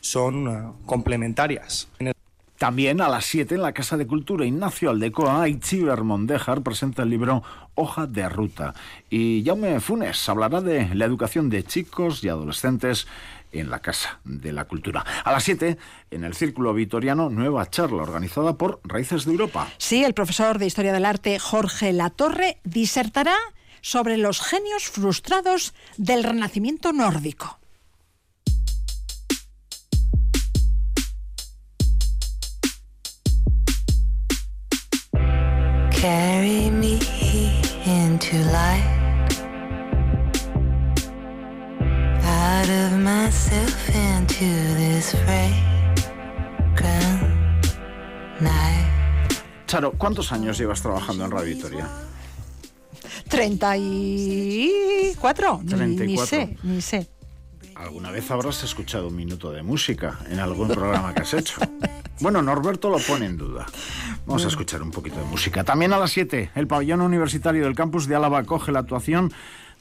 son 0.00 0.48
eh, 0.48 0.72
complementarias. 0.86 1.88
También 2.64 3.02
a 3.02 3.10
las 3.10 3.26
7 3.26 3.56
en 3.56 3.60
la 3.60 3.74
Casa 3.74 3.98
de 3.98 4.06
Cultura 4.06 4.46
Ignacio 4.46 4.88
Aldecoa, 4.88 5.46
Itziber 5.50 6.02
Mondejar 6.02 6.62
presenta 6.62 7.02
el 7.02 7.10
libro 7.10 7.42
Hoja 7.74 8.06
de 8.06 8.26
Ruta. 8.26 8.72
Y 9.10 9.42
Jaume 9.44 9.80
Funes 9.80 10.26
hablará 10.30 10.62
de 10.62 10.94
la 10.94 11.04
educación 11.04 11.50
de 11.50 11.62
chicos 11.62 12.24
y 12.24 12.30
adolescentes 12.30 13.06
en 13.52 13.68
la 13.68 13.80
Casa 13.80 14.18
de 14.24 14.50
la 14.54 14.64
Cultura. 14.64 15.04
A 15.24 15.32
las 15.32 15.44
7, 15.44 15.76
en 16.10 16.24
el 16.24 16.32
Círculo 16.32 16.72
Vitoriano, 16.72 17.28
nueva 17.28 17.68
charla 17.68 18.02
organizada 18.02 18.56
por 18.56 18.80
Raíces 18.82 19.26
de 19.26 19.32
Europa. 19.32 19.68
Sí, 19.76 20.02
el 20.02 20.14
profesor 20.14 20.58
de 20.58 20.64
Historia 20.64 20.94
del 20.94 21.04
Arte 21.04 21.38
Jorge 21.38 21.92
Latorre 21.92 22.60
disertará 22.64 23.36
sobre 23.82 24.16
los 24.16 24.40
genios 24.40 24.84
frustrados 24.84 25.74
del 25.98 26.24
Renacimiento 26.24 26.94
nórdico. 26.94 27.58
Carry 36.04 36.68
me 36.68 37.00
into 37.86 38.36
light. 38.52 38.84
Out 42.22 42.68
of 42.68 42.92
myself 43.00 43.88
into 43.88 44.44
this 44.76 45.16
fray. 45.24 45.48
Charo, 49.66 49.92
¿cuántos 49.92 50.30
años 50.30 50.58
llevas 50.58 50.82
trabajando 50.82 51.24
en 51.24 51.30
Radio 51.30 51.54
Victoria? 51.54 51.88
34. 53.30 55.60
Ni, 55.62 55.68
34. 55.70 56.04
ni 56.04 56.18
sé, 56.18 56.58
ni 56.62 56.82
sé. 56.82 57.08
¿Alguna 57.76 58.10
vez 58.10 58.30
habrás 58.30 58.62
escuchado 58.62 59.08
un 59.08 59.16
minuto 59.16 59.52
de 59.52 59.62
música 59.62 60.18
en 60.28 60.38
algún 60.38 60.68
programa 60.68 61.14
que 61.14 61.22
has 61.22 61.32
hecho? 61.32 61.62
Bueno, 62.20 62.42
Norberto 62.42 62.90
lo 62.90 62.98
pone 62.98 63.26
en 63.26 63.36
duda. 63.36 63.66
Vamos 64.26 64.44
a 64.44 64.48
escuchar 64.48 64.82
un 64.82 64.90
poquito 64.90 65.18
de 65.18 65.24
música. 65.24 65.64
También 65.64 65.92
a 65.92 65.98
las 65.98 66.12
7, 66.12 66.50
el 66.54 66.66
pabellón 66.66 67.00
universitario 67.00 67.64
del 67.64 67.74
campus 67.74 68.06
de 68.06 68.14
Álava 68.16 68.44
coge 68.44 68.72
la 68.72 68.80
actuación 68.80 69.32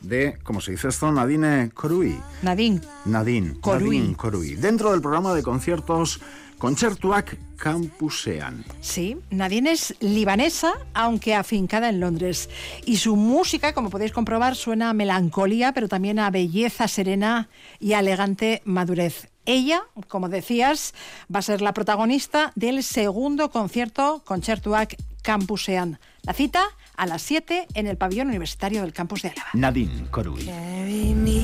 de, 0.02 0.38
¿cómo 0.44 0.62
se 0.62 0.72
dice 0.72 0.90
esto? 0.90 1.12
Nadine 1.12 1.72
Corui. 1.74 2.20
Nadine. 2.42 2.82
Nadine. 3.06 3.56
Corui. 3.62 4.00
Nadine 4.00 4.16
Corui. 4.16 4.56
Dentro 4.56 4.92
del 4.92 5.02
programa 5.02 5.34
de 5.34 5.44
conciertos 5.44 6.20
Concertuac 6.58 7.38
Campusean. 7.58 8.64
Sí, 8.80 9.18
Nadine 9.30 9.72
es 9.72 9.96
libanesa, 10.00 10.74
aunque 10.94 11.36
afincada 11.36 11.90
en 11.90 12.00
Londres. 12.00 12.50
Y 12.86 12.98
su 12.98 13.16
música, 13.16 13.74
como 13.74 13.90
podéis 13.90 14.12
comprobar, 14.12 14.56
suena 14.56 14.90
a 14.90 14.94
melancolía, 14.94 15.74
pero 15.74 15.88
también 15.88 16.20
a 16.20 16.30
belleza 16.30 16.88
serena 16.88 17.50
y 17.80 17.94
a 17.94 18.00
elegante 18.00 18.62
madurez. 18.66 19.33
Ella, 19.46 19.84
como 20.08 20.30
decías, 20.30 20.94
va 21.34 21.40
a 21.40 21.42
ser 21.42 21.62
la 21.62 21.74
protagonista 21.74 22.52
del 22.56 22.84
segundo 22.84 23.50
concierto 23.50 24.22
Concertuac 24.26 24.96
Campusean. 25.22 26.00
La 26.24 26.34
cita 26.34 26.64
a 26.96 27.06
las 27.06 27.22
7 27.24 27.68
en 27.74 27.88
el 27.88 27.98
pabellón 27.98 28.28
universitario 28.28 28.82
del 28.82 28.94
campus 28.94 29.24
de 29.24 29.30
Álava. 29.30 29.50
Nadine 29.54 30.08
Corui. 30.10 30.46
Carry 30.46 31.14
me 31.14 31.44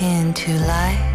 into 0.00 0.50
light. 0.66 1.14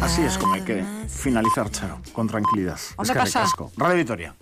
Así 0.00 0.22
es 0.22 0.36
como 0.36 0.54
hay 0.54 0.62
que 0.62 0.84
finalizar, 1.08 1.70
Charo, 1.70 2.00
con 2.12 2.28
tranquilidad. 2.28 2.78
Onda 2.96 3.14
pasa. 3.14 3.42
asko. 3.42 3.72
Radio 3.76 3.96
Vitoria. 3.96 4.36